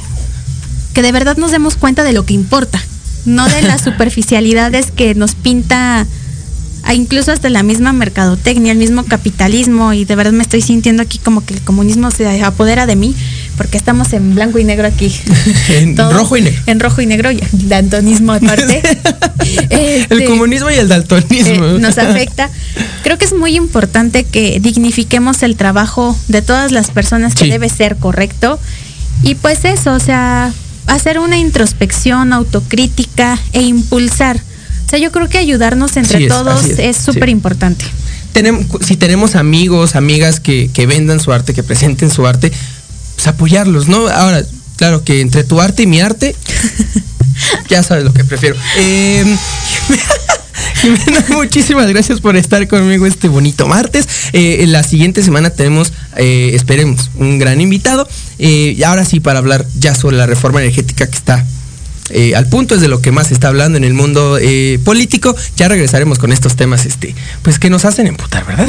[0.94, 2.80] que de verdad nos demos cuenta de lo que importa,
[3.24, 6.06] no de las superficialidades que nos pinta
[6.82, 11.02] a incluso hasta la misma mercadotecnia, el mismo capitalismo y de verdad me estoy sintiendo
[11.02, 13.14] aquí como que el comunismo se apodera de mí
[13.60, 15.14] porque estamos en blanco y negro aquí.
[15.68, 16.62] En Todo rojo y negro.
[16.64, 18.80] En rojo y negro y daltonismo aparte.
[19.68, 21.66] El Este, comunismo y el daltonismo.
[21.66, 22.48] eh, nos afecta.
[23.02, 27.50] Creo que es muy importante que dignifiquemos el trabajo de todas las personas que Sí.
[27.50, 28.58] debe ser correcto.
[29.22, 30.54] Y pues eso, o sea,
[30.86, 34.40] hacer una introspección autocrítica e impulsar
[34.86, 37.32] O sea, yo creo que ayudarnos entre es, todos es, súper sí.
[37.32, 37.84] importante.
[38.32, 42.50] Tenemos, si tenemos amigos, amigas que, que vendan su arte, que presenten su arte,
[43.20, 44.08] pues apoyarlos, ¿no?
[44.08, 44.42] Ahora,
[44.76, 46.34] claro que entre tu arte y mi arte,
[47.68, 48.56] ya sabes lo que prefiero.
[48.78, 49.36] Eh,
[50.76, 54.08] Jimena, muchísimas gracias por estar conmigo este bonito martes.
[54.32, 58.08] Eh, la siguiente semana tenemos, eh, esperemos, un gran invitado.
[58.38, 61.44] Eh, y ahora sí, para hablar ya sobre la reforma energética que está
[62.10, 64.78] eh, al punto, es de lo que más se está hablando en el mundo eh,
[64.84, 65.34] político.
[65.56, 68.68] Ya regresaremos con estos temas, este, pues que nos hacen emputar, ¿verdad?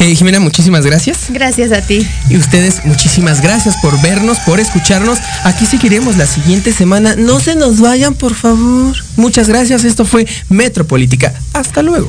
[0.00, 1.26] Eh, Jimena, muchísimas gracias.
[1.30, 2.06] Gracias a ti.
[2.30, 5.18] Y ustedes, muchísimas gracias por vernos, por escucharnos.
[5.44, 7.16] Aquí seguiremos la siguiente semana.
[7.16, 8.96] No se nos vayan, por favor.
[9.16, 9.84] Muchas gracias.
[9.84, 11.34] Esto fue Metropolítica.
[11.52, 12.08] Hasta luego.